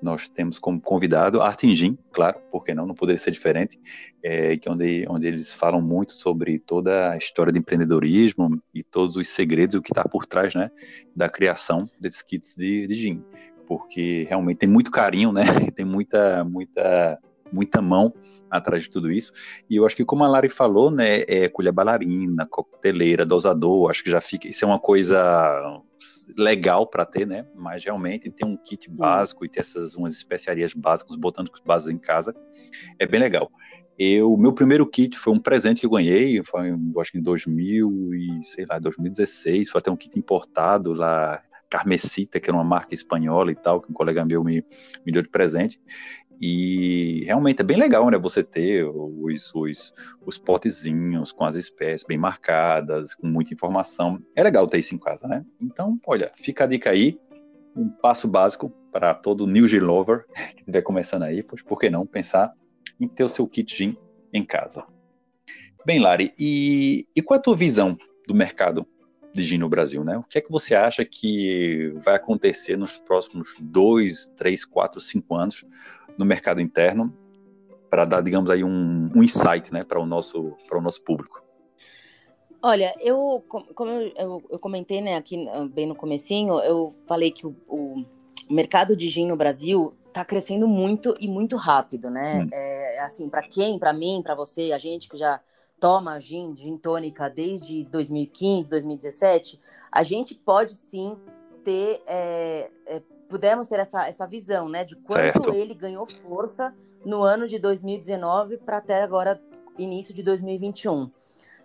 [0.00, 3.78] nós temos como convidado Artin Gin, claro, porque não, não poderia ser diferente,
[4.22, 9.16] é, que onde, onde eles falam muito sobre toda a história de empreendedorismo e todos
[9.16, 10.70] os segredos, o que está por trás, né,
[11.14, 13.24] da criação desses kits de, de gin,
[13.66, 15.42] porque realmente tem muito carinho, né,
[15.74, 17.18] tem muita, muita,
[17.52, 18.12] muita mão
[18.50, 19.32] atrás de tudo isso.
[19.68, 24.02] E eu acho que, como a Lari falou, né, é colher bailarina, coqueteleira, dosador, acho
[24.02, 24.48] que já fica.
[24.48, 25.82] Isso é uma coisa
[26.36, 27.46] legal para ter, né?
[27.54, 28.96] Mas realmente ter um kit Sim.
[28.96, 32.34] básico e ter essas umas especiarias básicas, botânicos básicos em casa,
[32.98, 33.50] é bem legal.
[33.98, 37.22] Eu, meu primeiro kit foi um presente que eu ganhei, foi, eu acho que em
[37.22, 42.64] 2000 e sei lá, 2016, foi até um kit importado lá Carmesita, que era uma
[42.64, 44.64] marca espanhola e tal, que um colega meu me,
[45.04, 45.80] me deu de presente.
[46.40, 48.18] E realmente é bem legal, né?
[48.18, 49.92] Você ter os, os,
[50.24, 54.22] os potezinhos com as espécies bem marcadas, com muita informação.
[54.34, 55.44] É legal ter isso em casa, né?
[55.60, 57.18] Então, olha, fica a dica aí.
[57.74, 61.90] Um passo básico para todo New Gin Lover que estiver começando aí, pois por que
[61.90, 62.52] não pensar
[63.00, 63.96] em ter o seu kit gin
[64.32, 64.84] em casa?
[65.84, 67.96] Bem, Lari, e, e qual é a tua visão
[68.26, 68.86] do mercado
[69.32, 70.16] de gin no Brasil, né?
[70.16, 75.34] O que é que você acha que vai acontecer nos próximos dois, três, quatro, cinco
[75.34, 75.64] anos
[76.18, 77.12] no mercado interno
[77.90, 81.42] para dar, digamos aí, um, um insight né, para o, nosso, para o nosso público?
[82.62, 87.30] Olha, eu, como eu, eu, eu, comentei né, aqui ah, bem no comecinho, eu falei
[87.30, 88.04] que o, o
[88.50, 92.42] mercado de gin no Brasil está crescendo muito e muito rápido, né?
[92.42, 92.48] Hum.
[92.50, 95.40] É, assim, para quem, para mim, para você, a gente que já
[95.78, 99.60] toma gin, gin tônica desde 2015, 2017,
[99.92, 101.16] a gente pode sim
[101.62, 105.54] ter é, é, pudemos ter essa, essa visão, né, de quanto certo.
[105.54, 109.40] ele ganhou força no ano de 2019 para até agora
[109.78, 111.10] início de 2021,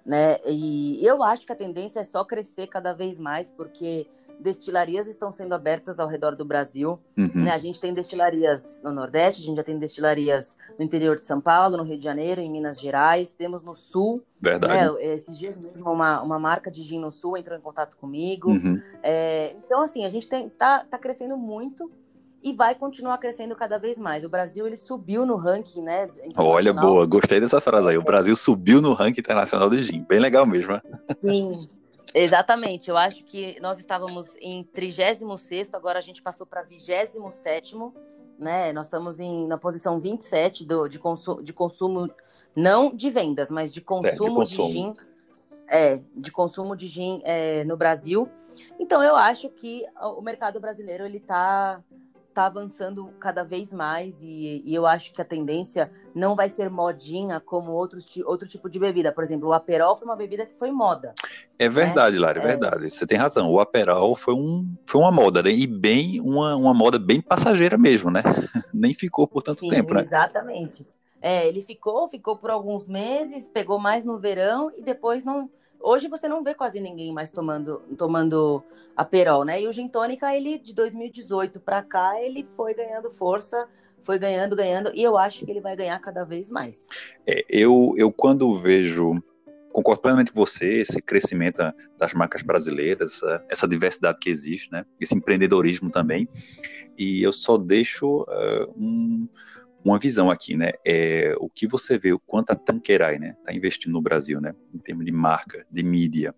[0.06, 0.39] né?
[0.45, 4.08] E eu acho que a tendência é só crescer cada vez mais, porque
[4.41, 6.99] destilarias estão sendo abertas ao redor do Brasil.
[7.17, 7.43] Uhum.
[7.43, 7.51] Né?
[7.51, 11.39] A gente tem destilarias no Nordeste, a gente já tem destilarias no interior de São
[11.39, 14.23] Paulo, no Rio de Janeiro, em Minas Gerais, temos no Sul.
[14.39, 14.73] Verdade.
[14.73, 15.13] Né?
[15.13, 18.49] Esses dias mesmo uma, uma marca de gin no Sul entrou em contato comigo.
[18.49, 18.82] Uhum.
[19.04, 21.91] É, então, assim, a gente tem, tá, tá crescendo muito
[22.43, 24.23] e vai continuar crescendo cada vez mais.
[24.23, 26.10] O Brasil ele subiu no ranking, né?
[26.36, 27.97] Olha, boa, gostei dessa frase aí.
[27.97, 30.73] O Brasil subiu no ranking internacional de gin, bem legal mesmo.
[30.73, 30.82] Né?
[31.21, 31.69] Sim,
[32.13, 37.17] Exatamente, eu acho que nós estávamos em 36, agora a gente passou para 27,
[38.38, 38.74] né?
[38.74, 42.10] Nós estamos em, na posição 27 do, de, consu, de consumo,
[42.56, 44.67] não de vendas, mas de consumo, é, de, consumo.
[44.67, 44.95] de gin.
[45.67, 48.28] É, de consumo de gin é, no Brasil.
[48.80, 49.86] Então eu acho que
[50.17, 51.82] o mercado brasileiro ele está
[52.32, 56.70] está avançando cada vez mais e, e, eu acho que a tendência não vai ser
[56.70, 59.12] modinha como outros, outro tipo de bebida.
[59.12, 61.13] Por exemplo, o Aperol foi uma bebida que foi moda.
[61.60, 62.22] É verdade, né?
[62.22, 62.89] Lara, é, é verdade.
[62.89, 63.50] Você tem razão.
[63.50, 65.52] O Aperol foi, um, foi uma moda, né?
[65.52, 68.22] e bem uma, uma moda bem passageira mesmo, né?
[68.74, 70.02] Nem ficou por tanto Sim, tempo, né?
[70.02, 70.86] Exatamente.
[71.22, 75.50] É, ele ficou, ficou por alguns meses, pegou mais no verão e depois não
[75.84, 78.63] Hoje você não vê quase ninguém mais tomando tomando
[78.96, 79.62] Aperol, né?
[79.62, 83.67] E o gin tônica, ele de 2018 para cá, ele foi ganhando força,
[84.04, 86.88] foi ganhando, ganhando, e eu acho que ele vai ganhar cada vez mais.
[87.26, 89.22] É, eu, eu quando vejo
[89.72, 91.62] concordo plenamente com você, esse crescimento
[91.98, 94.86] das marcas brasileiras, essa, essa, diversidade que existe, né?
[95.00, 96.28] Esse empreendedorismo também.
[96.98, 99.28] E eu só deixo uh, um,
[99.84, 100.72] uma visão aqui, né?
[100.86, 104.54] É, o que você vê, o quanto a Tanqueray, né, está investindo no Brasil, né,
[104.74, 106.36] em termos de marca, de mídia,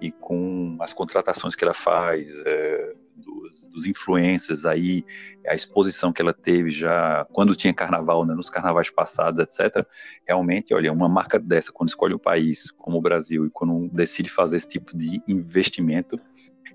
[0.00, 5.04] e com as contratações que ela faz, é, dos, dos, influencers aí,
[5.46, 9.86] a exposição que ela teve já quando tinha carnaval, né, nos carnavais passados, etc.
[10.26, 14.30] Realmente, olha, uma marca dessa, quando escolhe um país como o Brasil e quando decide
[14.30, 16.18] fazer esse tipo de investimento,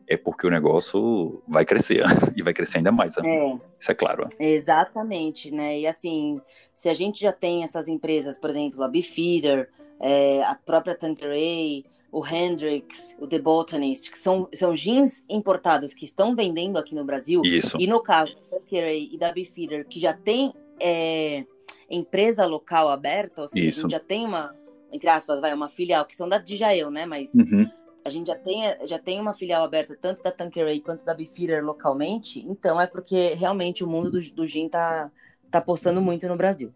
[0.07, 2.03] é porque o negócio vai crescer
[2.35, 3.15] e vai crescer ainda mais.
[3.17, 3.29] Né?
[3.29, 3.59] É.
[3.79, 4.25] Isso é claro.
[4.39, 5.79] Exatamente, né?
[5.79, 6.39] E assim,
[6.73, 11.85] se a gente já tem essas empresas, por exemplo, a Beefeeder, é, a própria Tanqueray,
[12.11, 17.03] o Hendrix, o The Botanist, que são, são jeans importados que estão vendendo aqui no
[17.03, 17.41] Brasil.
[17.43, 17.77] Isso.
[17.79, 21.45] E no caso da Tanqueray e da Beefeeder, que já tem é,
[21.89, 23.79] empresa local aberta, ou seja, Isso.
[23.79, 24.55] a gente já tem uma,
[24.91, 27.05] entre aspas, vai, uma filial, que são da Dijael, né?
[27.05, 27.69] Mas uhum
[28.05, 31.65] a gente já tem, já tem uma filial aberta tanto da Tanqueray quanto da Beefeater
[31.65, 35.09] localmente, então é porque realmente o mundo do, do gin tá,
[35.49, 36.71] tá apostando muito no Brasil.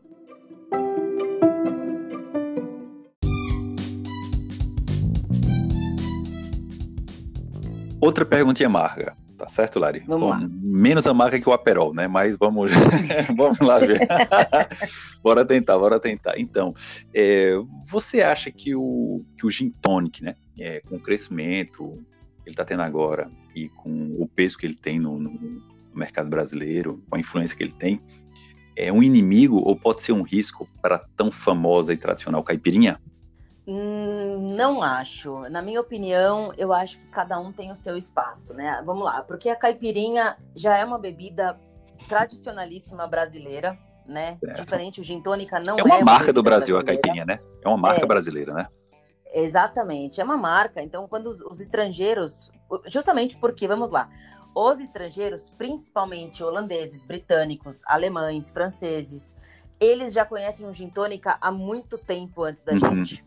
[8.01, 9.99] Outra perguntinha amarga, tá certo, Lari?
[10.07, 10.49] Vamos Bom, lá.
[10.51, 12.07] Menos amarga que o Aperol, né?
[12.07, 12.71] Mas vamos,
[13.37, 13.99] vamos lá ver.
[15.21, 16.39] bora tentar, bora tentar.
[16.39, 16.73] Então,
[17.13, 17.53] é,
[17.85, 20.35] você acha que o, que o gin tonic, né?
[20.59, 22.03] É, com o crescimento
[22.49, 27.03] ele está tendo agora e com o peso que ele tem no, no, mercado brasileiro,
[27.09, 28.01] com a influência que ele tem,
[28.75, 33.01] é um inimigo ou pode ser um risco para tão famosa e tradicional caipirinha?
[33.67, 35.41] Hum, não acho.
[35.49, 38.81] Na minha opinião, eu acho que cada um tem o seu espaço, né?
[38.85, 41.59] Vamos lá, porque a caipirinha já é uma bebida
[42.07, 44.37] tradicionalíssima brasileira, né?
[44.39, 44.61] Certo.
[44.61, 46.81] Diferente, o gin tônica não é uma, é uma marca do Brasil brasileira.
[46.81, 47.39] a caipirinha, né?
[47.61, 48.07] É uma marca é.
[48.07, 48.67] brasileira, né?
[49.31, 50.81] Exatamente, é uma marca.
[50.81, 52.51] Então, quando os, os estrangeiros,
[52.87, 54.09] justamente porque, vamos lá,
[54.55, 59.35] os estrangeiros, principalmente holandeses, britânicos, alemães, franceses,
[59.79, 63.03] eles já conhecem o gin tônica há muito tempo antes da uhum.
[63.03, 63.23] gente,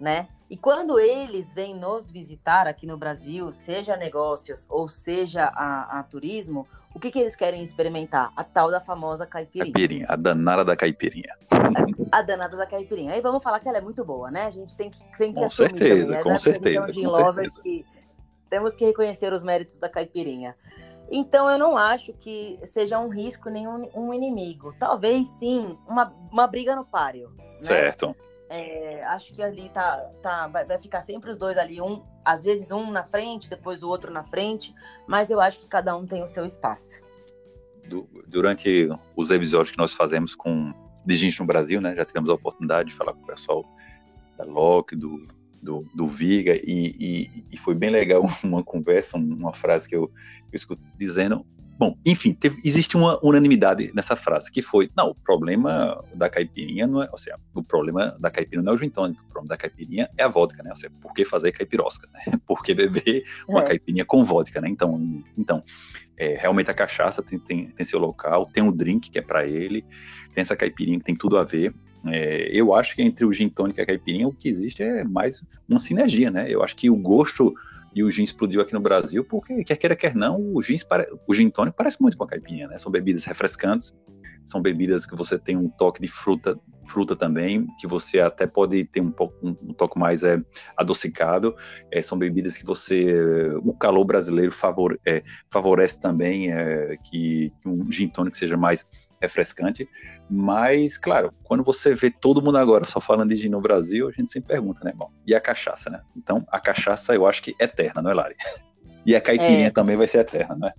[0.00, 0.28] né?
[0.48, 6.02] E quando eles vêm nos visitar aqui no Brasil, seja negócios ou seja a, a
[6.04, 6.66] turismo,
[6.96, 8.32] o que, que eles querem experimentar?
[8.34, 9.70] A tal da famosa caipirinha.
[9.70, 11.36] Caipirinha, a danada da caipirinha.
[12.10, 13.12] A, a danada da caipirinha.
[13.12, 14.46] Aí vamos falar que ela é muito boa, né?
[14.46, 16.22] A gente tem que, tem que com assumir certeza, também, né?
[16.22, 16.92] Com certeza, com
[17.34, 17.62] certeza.
[17.62, 17.84] Que
[18.48, 20.56] temos que reconhecer os méritos da caipirinha.
[21.10, 24.74] Então, eu não acho que seja um risco nem um, um inimigo.
[24.78, 27.28] Talvez, sim, uma, uma briga no páreo.
[27.36, 27.44] Né?
[27.60, 28.16] Certo.
[28.48, 32.70] É, acho que ali tá, tá vai, ficar sempre os dois ali, um, às vezes
[32.70, 34.72] um na frente, depois o outro na frente,
[35.06, 37.02] mas eu acho que cada um tem o seu espaço.
[37.88, 40.72] Du durante os episódios que nós fazemos com
[41.04, 43.64] de gente no Brasil, né, já tivemos a oportunidade de falar com o pessoal
[44.36, 45.26] da Loki, do,
[45.62, 50.10] do, do Viga, e, e, e, foi bem legal uma conversa, uma frase que eu,
[50.52, 51.46] eu escuto dizendo
[51.78, 56.86] Bom, enfim, teve, existe uma unanimidade nessa frase, que foi, não, o problema da caipirinha
[56.86, 59.48] não é, ou seja, o problema da caipirinha não é o gin tônico, o problema
[59.48, 60.70] da caipirinha é a vodka, né?
[60.70, 62.20] Ou seja, por que fazer caipirosca, né?
[62.46, 63.66] Por que beber uma é.
[63.68, 64.68] caipirinha com vodka, né?
[64.68, 65.62] Então, então
[66.16, 69.46] é, realmente a cachaça tem, tem, tem seu local, tem um drink que é para
[69.46, 69.84] ele,
[70.32, 71.74] tem essa caipirinha que tem tudo a ver,
[72.06, 75.04] é, eu acho que entre o gin tônico e a caipirinha o que existe é
[75.04, 76.46] mais uma sinergia, né?
[76.48, 77.54] Eu acho que o gosto
[77.96, 80.76] e o gin explodiu aqui no Brasil, porque quer queira, quer não, o gin,
[81.26, 82.76] o gin tônico parece muito com a caipirinha, né?
[82.76, 83.90] São bebidas refrescantes,
[84.44, 88.84] são bebidas que você tem um toque de fruta, fruta também, que você até pode
[88.84, 90.38] ter um, pouco, um, um toque mais é,
[90.76, 91.56] adocicado.
[91.90, 94.52] É, são bebidas que você, o calor brasileiro
[95.06, 98.86] é, favorece também é, que, que um gin tônico seja mais
[99.20, 99.88] refrescante.
[100.28, 104.12] Mas, claro, quando você vê todo mundo agora só falando de gin no Brasil, a
[104.12, 106.00] gente sempre pergunta, né, bom, e a cachaça, né?
[106.16, 108.36] Então, a cachaça eu acho que é eterna, não é, Lari?
[109.08, 109.70] E a caipirinha é.
[109.70, 110.74] também vai ser eterna, não é?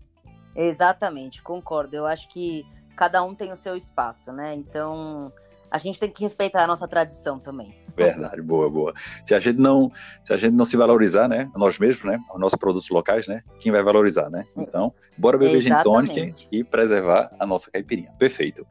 [0.53, 1.95] Exatamente, concordo.
[1.95, 4.53] Eu acho que cada um tem o seu espaço, né?
[4.53, 5.31] Então,
[5.69, 7.73] a gente tem que respeitar a nossa tradição também.
[7.95, 8.93] Verdade, boa, boa.
[9.25, 9.91] Se a gente não,
[10.23, 13.41] se a gente não se valorizar, né, nós mesmos, né, os nossos produtos locais, né,
[13.59, 14.45] quem vai valorizar, né?
[14.55, 18.11] Então, bora beber gin tonic e preservar a nossa caipirinha.
[18.17, 18.65] Perfeito.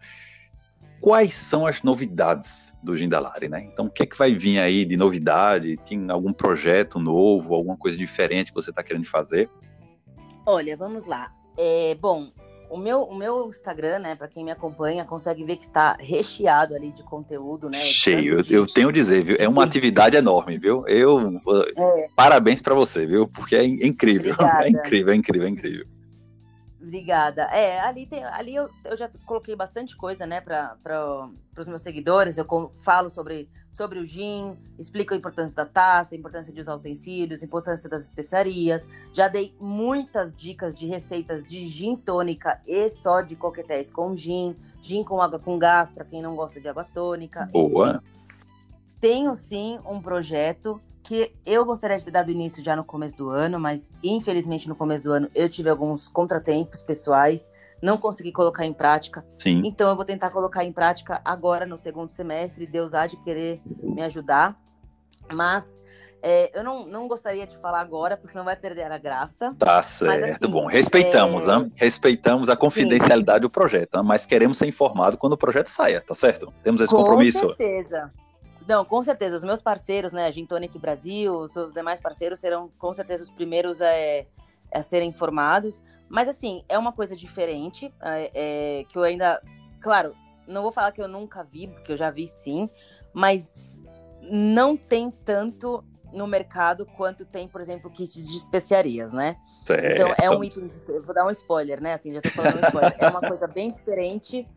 [1.01, 3.69] Quais são as novidades do Gindalari, né?
[3.71, 5.77] Então, o que é que vai vir aí de novidade?
[5.87, 9.51] Tem algum projeto novo, alguma coisa diferente que você está querendo fazer?
[10.47, 11.33] Olha, vamos lá.
[11.59, 12.31] É, bom,
[12.71, 16.75] o meu, o meu Instagram, né, para quem me acompanha, consegue ver que está recheado
[16.75, 17.79] ali de conteúdo, né?
[17.79, 19.37] Cheio, eu, eu tenho a dizer, viu?
[19.39, 20.87] É uma atividade enorme, viu?
[20.87, 21.41] Eu
[21.77, 22.09] é.
[22.15, 23.27] parabéns para você, viu?
[23.29, 25.96] Porque é incrível, é incrível, é incrível, é incrível.
[26.87, 27.43] Obrigada.
[27.47, 32.39] É, ali, tem, ali eu, eu já coloquei bastante coisa, né, para os meus seguidores.
[32.39, 32.47] Eu
[32.77, 37.43] falo sobre, sobre o gin, explico a importância da taça, a importância de usar utensílios,
[37.43, 38.87] a importância das especiarias.
[39.13, 44.55] Já dei muitas dicas de receitas de gin tônica e só de coquetéis com gin,
[44.81, 47.47] gin com água com gás, para quem não gosta de água tônica.
[47.47, 47.97] Boa.
[47.97, 48.17] Enfim.
[49.01, 53.31] Tenho sim um projeto que eu gostaria de ter dado início já no começo do
[53.31, 57.49] ano, mas infelizmente no começo do ano eu tive alguns contratempos pessoais,
[57.81, 59.25] não consegui colocar em prática.
[59.39, 59.63] Sim.
[59.65, 62.67] Então eu vou tentar colocar em prática agora no segundo semestre.
[62.67, 64.61] Deus há de querer me ajudar,
[65.33, 65.81] mas
[66.21, 69.55] é, eu não, não gostaria de falar agora, porque senão vai perder a graça.
[69.57, 70.21] Tá certo.
[70.21, 71.47] Mas, assim, Bom, respeitamos, é...
[71.47, 71.71] né?
[71.77, 73.43] Respeitamos a confidencialidade Sim.
[73.43, 74.03] do projeto, né?
[74.03, 76.51] mas queremos ser informados quando o projeto saia, tá certo?
[76.65, 77.43] Temos esse Com compromisso.
[77.43, 78.13] Com certeza.
[78.69, 79.37] Não, com certeza.
[79.37, 83.31] Os meus parceiros, né, a Gintonic Brasil, os seus demais parceiros serão com certeza os
[83.31, 83.87] primeiros a,
[84.75, 85.83] a serem informados.
[86.09, 89.41] Mas, assim, é uma coisa diferente, é, é, que eu ainda.
[89.81, 90.15] Claro,
[90.47, 92.69] não vou falar que eu nunca vi, porque eu já vi sim,
[93.13, 93.81] mas
[94.23, 99.37] não tem tanto no mercado quanto tem, por exemplo, kits de especiarias, né?
[99.65, 99.93] Certo.
[99.93, 100.69] Então, é um item.
[100.69, 101.95] De, vou dar um spoiler, né?
[101.95, 102.95] Assim, já tô falando um spoiler.
[102.99, 104.49] é uma coisa bem diferente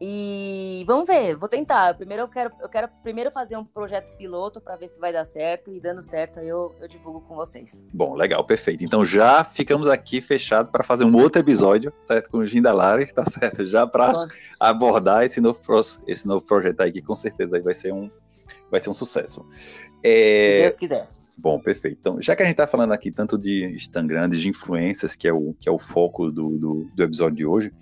[0.00, 1.94] e vamos ver, vou tentar.
[1.94, 5.24] Primeiro eu quero, eu quero primeiro fazer um projeto piloto para ver se vai dar
[5.24, 7.84] certo e dando certo aí eu, eu divulgo com vocês.
[7.92, 8.84] Bom, legal, perfeito.
[8.84, 12.30] Então já ficamos aqui fechados para fazer um outro episódio, certo?
[12.30, 13.64] Com o Gindalari, tá certo?
[13.64, 14.12] Já para
[14.60, 15.60] abordar esse novo,
[16.06, 18.08] esse novo projeto aí que com certeza aí vai ser um
[18.70, 19.44] vai ser um sucesso.
[20.02, 20.56] É...
[20.56, 21.08] Se Deus quiser.
[21.36, 21.98] Bom, perfeito.
[22.00, 25.32] Então, já que a gente está falando aqui tanto de Instagram, de influências, que é
[25.32, 27.72] o, que é o foco do, do, do episódio de hoje,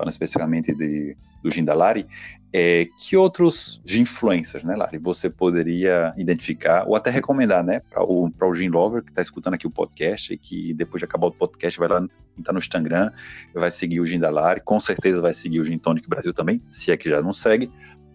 [0.00, 2.06] falando especificamente de, do gin da Lari,
[2.52, 8.28] é, que outros influências, né, Lari, você poderia identificar ou até recomendar, né, para o,
[8.28, 11.32] o gin lover que está escutando aqui o podcast e que depois de acabar o
[11.32, 12.02] podcast vai lá,
[12.38, 13.12] entrar no Instagram,
[13.52, 16.62] vai seguir o gin da Lari, com certeza vai seguir o Gin Tonic Brasil também,
[16.70, 17.70] se é que já não segue,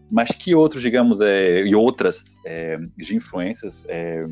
[0.09, 2.79] mas que outros, digamos, é, e outras é,
[3.11, 4.25] influências é,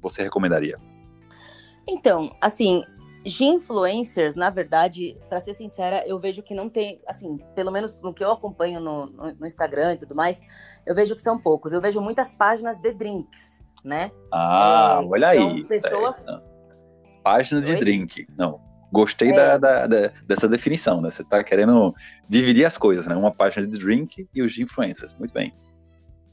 [0.00, 0.76] você recomendaria?
[1.88, 2.82] Então, assim,
[3.24, 7.94] de influencers, na verdade, para ser sincera, eu vejo que não tem, assim, pelo menos
[8.02, 10.42] no que eu acompanho no, no, no, Instagram e tudo mais,
[10.84, 11.72] eu vejo que são poucos.
[11.72, 14.12] Eu vejo muitas páginas de drinks, né?
[14.30, 15.64] Ah, é, olha aí.
[15.64, 16.22] Pessoas...
[16.28, 16.54] É,
[17.22, 17.78] Página de Oi?
[17.78, 18.26] drink.
[18.36, 18.60] Não,
[18.92, 19.34] gostei é.
[19.34, 21.10] da, da, da, dessa definição, né?
[21.10, 21.94] Você está querendo
[22.28, 23.16] dividir as coisas, né?
[23.16, 25.14] Uma página de drink e os de influencers.
[25.14, 25.54] Muito bem.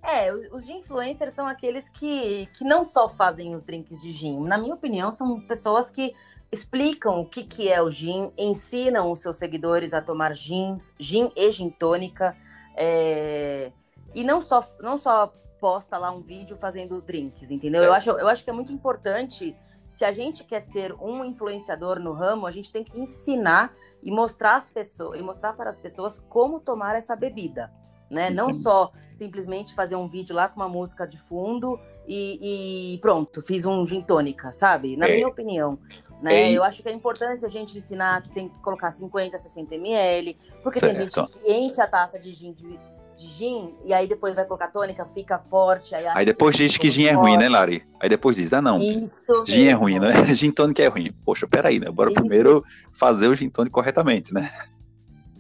[0.03, 4.41] É, os de influencers são aqueles que, que não só fazem os drinks de gin.
[4.41, 6.13] Na minha opinião, são pessoas que
[6.51, 11.31] explicam o que, que é o gin, ensinam os seus seguidores a tomar gins, gin
[11.35, 12.35] e gin tônica,
[12.75, 13.71] é...
[14.13, 17.83] e não só, não só posta lá um vídeo fazendo drinks, entendeu?
[17.83, 17.87] É.
[17.87, 19.55] Eu, acho, eu acho que é muito importante,
[19.87, 24.11] se a gente quer ser um influenciador no ramo, a gente tem que ensinar e
[24.11, 27.71] mostrar as pessoas e mostrar para as pessoas como tomar essa bebida.
[28.09, 28.29] Né?
[28.29, 33.41] Não só simplesmente fazer um vídeo lá com uma música de fundo e, e pronto,
[33.41, 34.97] fiz um gin tônica, sabe?
[34.97, 35.15] Na é.
[35.15, 35.79] minha opinião.
[36.22, 36.51] Né?
[36.51, 36.51] É.
[36.51, 40.38] Eu acho que é importante a gente ensinar que tem que colocar 50, 60 ml,
[40.61, 40.95] porque certo.
[40.95, 42.80] tem gente que enche a taça de gin de,
[43.17, 45.95] de gin e aí depois vai colocar tônica, fica forte.
[45.95, 47.84] Aí, aí depois diz que gin é ruim, né, Lari?
[47.99, 48.78] Aí depois diz, ah, não.
[48.78, 49.43] Isso.
[49.45, 50.11] Gin é ruim, né?
[50.36, 51.11] Gin tônica é ruim.
[51.26, 51.89] Poxa, peraí, né?
[51.89, 52.19] Bora Isso.
[52.19, 52.61] primeiro
[52.93, 54.51] fazer o gin tônica corretamente, né?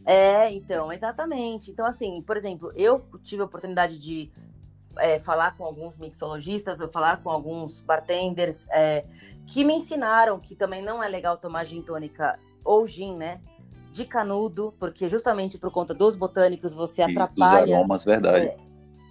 [0.03, 1.69] É, então, exatamente.
[1.69, 4.31] Então, assim, por exemplo, eu tive a oportunidade de
[4.97, 9.05] é, falar com alguns mixologistas, falar com alguns bartenders é,
[9.47, 13.41] que me ensinaram que também não é legal tomar gin tônica ou gin, né?
[13.91, 17.65] De canudo, porque justamente por conta dos botânicos você atrapalha.
[17.65, 18.47] Dos aromas, verdade.
[18.47, 18.57] É,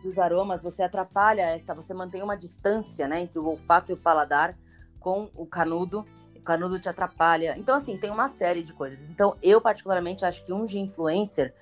[0.02, 3.96] dos aromas, você atrapalha essa, você mantém uma distância, né, entre o olfato e o
[3.96, 4.56] paladar
[4.98, 6.06] com o canudo.
[6.34, 7.54] O canudo te atrapalha.
[7.58, 9.10] Então, assim, tem uma série de coisas.
[9.10, 11.54] Então, eu particularmente acho que um gin influencer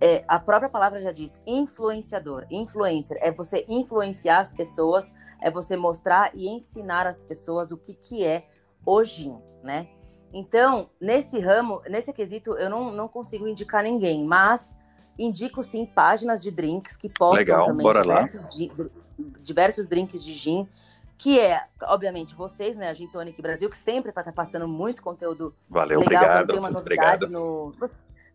[0.00, 2.46] é, a própria palavra já diz influenciador.
[2.50, 7.94] Influencer é você influenciar as pessoas, é você mostrar e ensinar as pessoas o que,
[7.94, 8.46] que é
[8.84, 9.88] o gin, né?
[10.32, 14.76] Então, nesse ramo, nesse quesito, eu não, não consigo indicar ninguém, mas
[15.18, 18.72] indico sim páginas de drinks que postam Legal, também diversos, de,
[19.42, 20.68] diversos drinks de gin,
[21.18, 25.54] que é, obviamente, vocês, né, a Gin Tonic Brasil, que sempre está passando muito conteúdo
[25.68, 27.28] Valeu, legal, obrigado, tem uma novidade obrigado.
[27.28, 27.74] no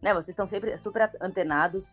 [0.06, 0.14] né?
[0.14, 1.92] Vocês estão sempre super antenados.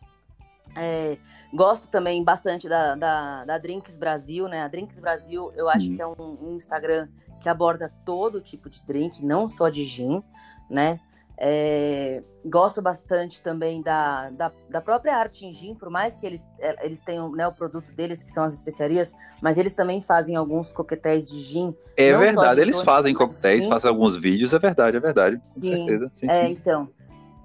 [0.77, 1.17] É,
[1.53, 4.63] gosto também bastante da, da, da, Drinks Brasil, né?
[4.63, 5.97] A Drinks Brasil, eu acho uhum.
[5.97, 7.09] que é um, um, Instagram
[7.41, 10.23] que aborda todo tipo de drink, não só de gin,
[10.69, 11.01] né?
[11.45, 16.47] É, gosto bastante também da, da, da, própria arte em gin, por mais que eles,
[16.61, 20.37] é, eles tenham né, o produto deles, que são as especiarias, mas eles também fazem
[20.37, 21.75] alguns coquetéis de gin.
[21.97, 26.11] É verdade, eles fazem coquetéis, fazem alguns vídeos, é verdade, é verdade, com sim, certeza.
[26.13, 26.53] Sim, é, sim.
[26.53, 26.89] então,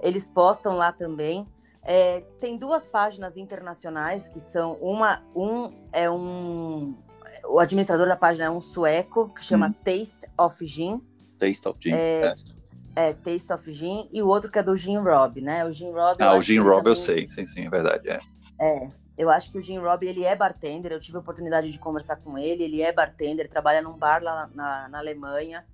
[0.01, 1.47] eles postam lá também.
[1.81, 6.97] É, tem duas páginas internacionais que são uma um é um
[7.45, 9.73] o administrador da página é um sueco que chama hum.
[9.83, 11.01] Taste of Gin.
[11.39, 11.93] Taste of Gin.
[11.93, 12.35] É,
[12.95, 15.65] é, Taste of Gin e o outro que é do Gin Rob, né?
[15.65, 16.21] O Gin Rob.
[16.21, 16.91] Ah, o Gin Rob também...
[16.91, 18.19] eu sei, sim, sim, é verdade, é.
[18.59, 20.91] É, eu acho que o Gin Rob ele é bartender.
[20.91, 22.63] Eu tive a oportunidade de conversar com ele.
[22.63, 25.65] Ele é bartender, trabalha num bar lá na, na Alemanha.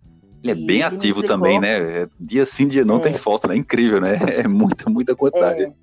[0.44, 2.02] Ele é bem ativo também, né?
[2.02, 3.00] É, dia sim, dia não é.
[3.00, 3.56] tem foto, né?
[3.56, 4.20] É incrível, né?
[4.44, 5.64] É muita, muita quantidade.
[5.64, 5.74] É,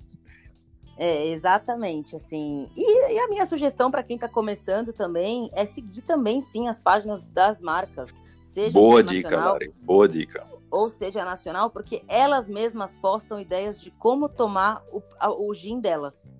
[0.99, 2.69] é exatamente, assim.
[2.75, 6.79] E, e, a minha sugestão para quem está começando também é seguir também, sim, as
[6.79, 8.11] páginas das marcas.
[8.43, 9.73] Seja Boa dica, Lari.
[9.81, 10.45] Boa dica.
[10.69, 15.01] Ou seja, nacional, porque elas mesmas postam ideias de como tomar o,
[15.49, 16.31] o gin delas.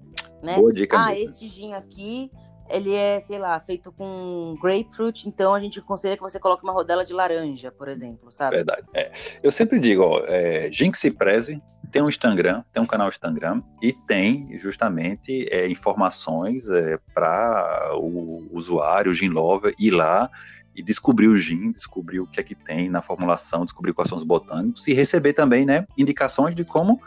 [0.43, 0.57] Né?
[0.57, 0.97] Boa dica.
[0.99, 1.25] Ah, mesmo.
[1.25, 2.29] este gin aqui
[2.73, 6.73] ele é, sei lá, feito com grapefruit, então a gente aconselha que você coloque uma
[6.73, 8.57] rodela de laranja, por exemplo, sabe?
[8.57, 8.87] Verdade.
[8.93, 9.11] É.
[9.41, 11.61] Eu sempre digo, ó, é, Jinx Preze
[11.91, 18.47] tem um Instagram, tem um canal Instagram e tem justamente é, informações é, para o
[18.51, 20.29] usuário, o gin lover, ir lá
[20.75, 24.17] e descobrir o gin, descobrir o que é que tem na formulação, descobrir quais são
[24.17, 27.01] os botânicos e receber também, né, indicações de como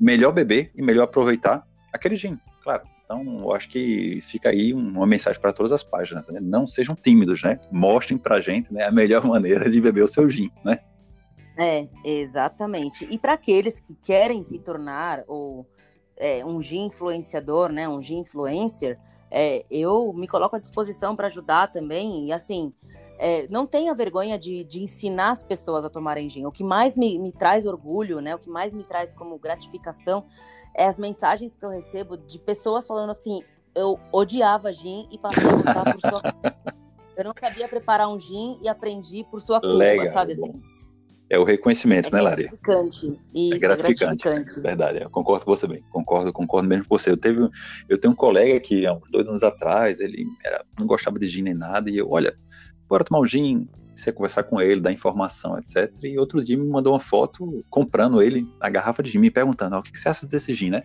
[0.00, 2.82] melhor beber e melhor aproveitar aquele gin, claro.
[3.10, 6.40] Então, eu acho que fica aí uma mensagem para todas as páginas, né?
[6.42, 7.58] Não sejam tímidos, né?
[7.72, 10.80] Mostrem para a gente né, a melhor maneira de beber o seu gin, né?
[11.56, 13.08] É, exatamente.
[13.10, 15.66] E para aqueles que querem se tornar ou
[16.18, 17.88] é, um gin influenciador, né?
[17.88, 18.98] Um gin influencer,
[19.30, 22.26] é, eu me coloco à disposição para ajudar também.
[22.26, 22.70] E assim,
[23.18, 26.46] é, não tenha vergonha de, de, ensinar as pessoas a tomarem gin.
[26.46, 28.34] O que mais me, me, traz orgulho, né?
[28.34, 30.24] O que mais me traz como gratificação
[30.74, 33.42] é as mensagens que eu recebo de pessoas falando assim:
[33.74, 36.22] eu odiava gin e passei a gostar por sua.
[37.18, 40.52] Eu não sabia preparar um gin e aprendi por sua culpa, Legal, sabe assim?
[41.28, 42.42] É o reconhecimento, é né, Lari?
[42.44, 43.20] Gratificante.
[43.34, 44.28] Isso, é gratificante.
[44.28, 44.60] É gratificante.
[44.60, 45.82] Verdade, eu concordo com você bem.
[45.90, 47.10] Concordo, concordo mesmo com você.
[47.10, 47.50] Eu, teve,
[47.88, 51.26] eu tenho um colega que, há uns dois anos atrás, ele era, não gostava de
[51.26, 52.38] gin nem nada, e eu, olha,
[52.88, 55.92] bora tomar um gin, você conversar com ele, dar informação, etc.
[56.02, 59.76] E outro dia me mandou uma foto comprando ele a garrafa de gin, me perguntando,
[59.76, 60.82] o que você acha desse gin, né?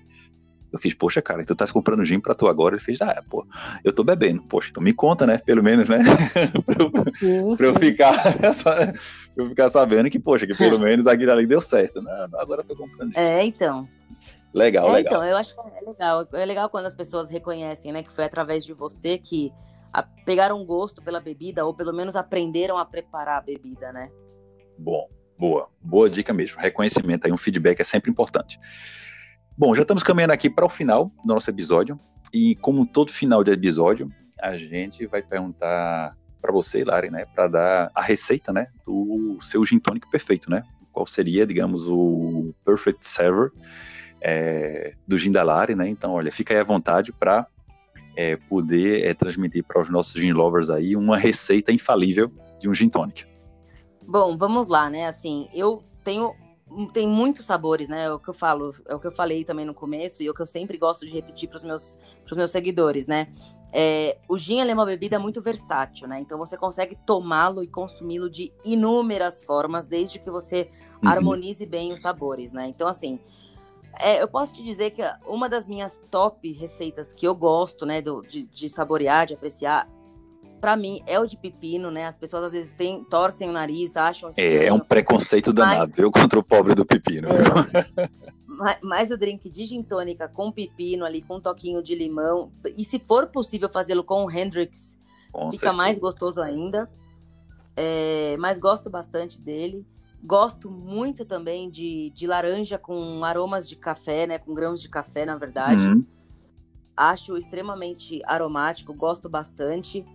[0.71, 2.73] Eu fiz, poxa, cara, tu tá comprando gin pra tu agora?
[2.73, 3.45] Ele fez, ah, pô,
[3.83, 4.41] eu tô bebendo.
[4.41, 5.37] Poxa, então me conta, né?
[5.37, 5.99] Pelo menos, né?
[6.65, 8.33] pra, eu, sim, pra eu ficar
[8.63, 8.93] pra
[9.37, 12.01] eu ficar sabendo que, poxa, que pelo menos aquilo ali deu certo.
[12.01, 13.19] Não, agora eu tô comprando gin.
[13.19, 13.87] É, então.
[14.51, 15.13] Legal, é, legal.
[15.13, 16.27] Então, eu acho que é legal.
[16.33, 19.53] É legal quando as pessoas reconhecem, né, que foi através de você que
[19.93, 24.09] a, pegaram gosto pela bebida ou pelo menos aprenderam a preparar a bebida, né?
[24.77, 26.59] Bom, boa, boa dica mesmo.
[26.59, 28.59] Reconhecimento aí, um feedback é sempre importante.
[29.55, 31.99] Bom, já estamos caminhando aqui para o final do nosso episódio
[32.33, 34.09] e como todo final de episódio,
[34.41, 39.63] a gente vai perguntar para você, Lari, né, para dar a receita, né, do seu
[39.63, 40.63] gin tônico perfeito, né?
[40.91, 43.51] Qual seria, digamos, o perfect server
[44.19, 45.87] é, do gin da Lari, né?
[45.87, 47.47] Então, olha, fica aí à vontade para
[48.16, 52.74] é, poder é, transmitir para os nossos gin lovers aí uma receita infalível de um
[52.74, 53.26] gin tonic.
[54.01, 55.07] Bom, vamos lá, né?
[55.07, 56.34] Assim, eu tenho
[56.91, 58.05] tem muitos sabores, né?
[58.05, 60.32] É o que eu falo, é o que eu falei também no começo e é
[60.32, 61.99] o que eu sempre gosto de repetir para os meus,
[62.36, 63.28] meus seguidores, né?
[63.72, 66.20] É, o gin é uma bebida muito versátil, né?
[66.20, 70.70] Então você consegue tomá-lo e consumi-lo de inúmeras formas, desde que você
[71.03, 71.09] uhum.
[71.09, 72.68] harmonize bem os sabores, né?
[72.68, 73.20] Então, assim,
[73.99, 78.01] é, eu posso te dizer que uma das minhas top receitas que eu gosto, né,
[78.01, 79.87] do, de, de saborear, de apreciar,
[80.59, 82.07] para mim é o de pepino, né?
[82.07, 85.95] As pessoas às vezes têm, torcem o nariz, acham É, é um preconceito danado, mas,
[85.95, 87.27] viu, contra o pobre do pepino.
[87.27, 88.09] É,
[88.81, 92.85] mas o drink de gin tônica com pepino ali, com um toquinho de limão, e
[92.85, 94.97] se for possível fazê-lo com o Hendrix,
[95.33, 95.73] com fica certeza.
[95.73, 96.89] mais gostoso ainda.
[97.75, 99.85] É, mas gosto bastante dele.
[100.26, 104.39] Gosto muito também de, de laranja com aromas de café, né?
[104.39, 105.86] Com grãos de café, na verdade.
[105.86, 106.05] Uhum.
[106.95, 110.05] Acho extremamente aromático, gosto bastante.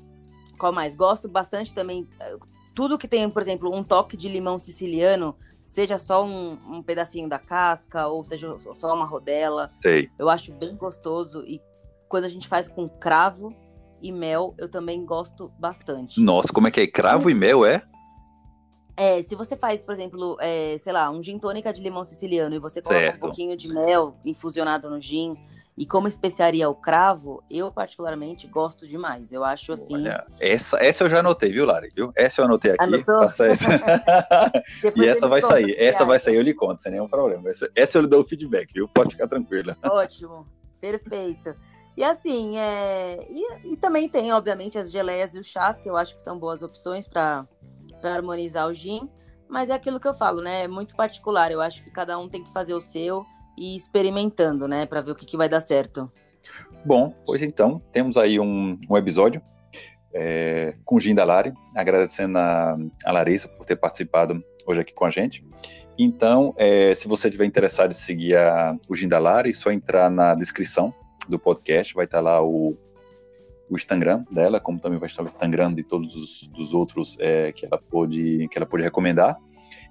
[0.58, 0.94] Qual mais?
[0.94, 2.08] Gosto bastante também.
[2.20, 2.36] Eh,
[2.74, 7.28] tudo que tem, por exemplo, um toque de limão siciliano, seja só um, um pedacinho
[7.28, 9.70] da casca, ou seja só uma rodela.
[9.82, 10.08] Sei.
[10.18, 11.44] Eu acho bem gostoso.
[11.46, 11.60] E
[12.08, 13.54] quando a gente faz com cravo
[14.00, 16.22] e mel, eu também gosto bastante.
[16.22, 16.86] Nossa, como é que é?
[16.86, 17.82] Cravo e mel, é?
[18.98, 22.56] É, se você faz, por exemplo, é, sei lá, um gin tônica de limão siciliano
[22.56, 23.16] e você coloca certo.
[23.16, 25.36] um pouquinho de mel infusionado no gin
[25.76, 29.30] e como especiaria o cravo, eu particularmente gosto demais.
[29.30, 29.94] Eu acho assim.
[29.94, 31.90] Olha, essa, essa eu já anotei, viu, Lari?
[31.94, 32.10] Viu?
[32.16, 32.82] Essa eu anotei aqui.
[32.82, 33.20] Anotou?
[33.20, 33.62] Tá certo.
[35.00, 35.76] e essa vai sair.
[35.78, 37.48] Essa vai sair, eu lhe conto, sem nenhum problema.
[37.48, 38.88] Essa, essa eu lhe dou o feedback, viu?
[38.88, 39.76] Pode ficar tranquila.
[39.84, 40.44] Ótimo,
[40.80, 41.54] perfeito.
[41.96, 43.24] E assim, é...
[43.30, 46.36] e, e também tem, obviamente, as geleias e os chás, que eu acho que são
[46.36, 47.46] boas opções para
[48.00, 49.08] para harmonizar o gin,
[49.48, 50.64] mas é aquilo que eu falo, né?
[50.64, 51.50] É muito particular.
[51.50, 53.24] Eu acho que cada um tem que fazer o seu
[53.56, 56.10] e ir experimentando, né, para ver o que, que vai dar certo.
[56.84, 59.42] Bom, pois então, temos aí um, um episódio
[60.14, 64.94] é, com o Gin da Lari, agradecendo a, a Larissa por ter participado hoje aqui
[64.94, 65.44] com a gente.
[65.98, 69.72] Então, é, se você estiver interessado em seguir a, o Gin da Lari, é só
[69.72, 70.94] entrar na descrição
[71.28, 72.76] do podcast, vai estar lá o,
[73.70, 77.52] o Instagram dela, como também vai estar o Instagram de todos os dos outros é,
[77.52, 79.36] que ela pôde que ela pôde recomendar.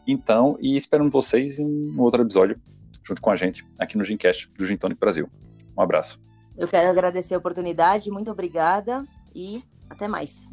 [0.07, 2.59] Então, e esperando vocês em um outro episódio
[3.03, 5.29] junto com a gente aqui no Gincast do Gin Tonic Brasil.
[5.77, 6.21] Um abraço.
[6.57, 9.05] Eu quero agradecer a oportunidade, muito obrigada
[9.35, 10.49] e até mais.